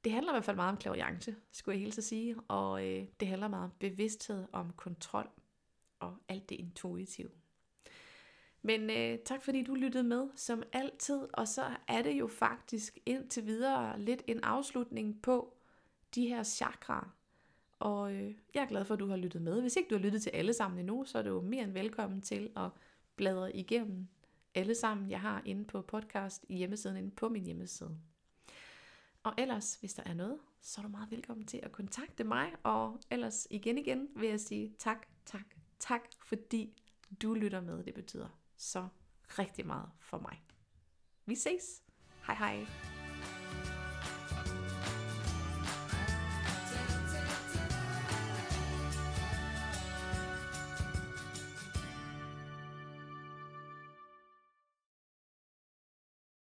Det 0.03 0.12
handler 0.12 0.32
i 0.32 0.34
hvert 0.34 0.45
fald 0.45 0.56
meget 0.56 0.71
om 0.71 0.77
klaviance, 0.77 1.36
skulle 1.51 1.75
jeg 1.75 1.84
helt 1.84 1.97
at 1.97 2.03
sige. 2.03 2.36
Og 2.47 2.88
øh, 2.88 3.08
det 3.19 3.27
handler 3.27 3.47
meget 3.47 3.63
om 3.63 3.71
bevidsthed, 3.79 4.45
om 4.51 4.73
kontrol 4.73 5.29
og 5.99 6.17
alt 6.27 6.49
det 6.49 6.56
intuitive. 6.56 7.29
Men 8.62 8.89
øh, 8.89 9.19
tak 9.25 9.43
fordi 9.43 9.63
du 9.63 9.75
lyttede 9.75 10.03
med, 10.03 10.27
som 10.36 10.63
altid. 10.73 11.27
Og 11.34 11.47
så 11.47 11.65
er 11.88 12.01
det 12.01 12.13
jo 12.13 12.27
faktisk 12.27 12.97
indtil 13.06 13.45
videre 13.45 13.99
lidt 13.99 14.23
en 14.27 14.39
afslutning 14.43 15.21
på 15.21 15.53
de 16.15 16.27
her 16.27 16.43
chakraer. 16.43 17.15
Og 17.84 18.13
øh, 18.13 18.36
jeg 18.54 18.62
er 18.62 18.67
glad 18.67 18.86
for, 18.86 18.93
at 18.93 19.00
du 19.00 19.08
har 19.08 19.15
lyttet 19.15 19.41
med. 19.41 19.62
Hvis 19.62 19.76
ikke 19.76 19.89
du 19.89 19.96
har 19.96 20.02
lyttet 20.04 20.22
til 20.22 20.30
alle 20.30 20.54
sammen 20.54 20.80
endnu, 20.80 21.06
så 21.06 21.17
er 21.17 21.22
du 21.22 21.41
mere 21.41 21.63
end 21.63 21.72
velkommen 21.72 22.22
til 22.22 22.52
at 22.56 22.69
bladre 23.15 23.56
igennem 23.56 24.08
alle 24.56 24.76
sammen, 24.76 25.10
jeg 25.10 25.22
har 25.22 25.41
inde 25.46 25.65
på 25.65 25.82
podcast 25.82 26.46
i 26.50 26.58
hjemmesiden, 26.58 26.98
inde 26.98 27.12
på 27.12 27.30
min 27.30 27.46
hjemmeside. 27.46 27.98
Og 29.24 29.34
ellers, 29.38 29.76
hvis 29.76 29.93
der 29.93 30.04
er 30.06 30.13
noget, 30.13 30.39
så 30.62 30.82
er 30.82 30.84
du 30.84 30.89
meget 30.89 31.12
velkommen 31.12 31.46
til 31.46 31.60
at 31.63 31.72
kontakte 31.72 32.24
mig. 32.24 32.52
Og 32.63 33.00
ellers 33.12 33.48
igen 33.50 33.78
igen 33.78 34.08
vil 34.15 34.30
jeg 34.30 34.39
sige 34.39 34.76
tak, 34.78 35.06
tak, 35.26 35.46
tak, 35.80 36.02
fordi 36.26 36.82
du 37.22 37.34
lytter 37.34 37.62
med. 37.62 37.84
Det 37.84 37.93
betyder 37.93 38.39
så 38.58 38.88
rigtig 39.39 39.67
meget 39.67 39.89
for 40.00 40.17
mig. 40.17 40.43
Vi 41.26 41.36
ses. 41.36 41.84
Hej 42.28 42.36
hej. 42.36 42.92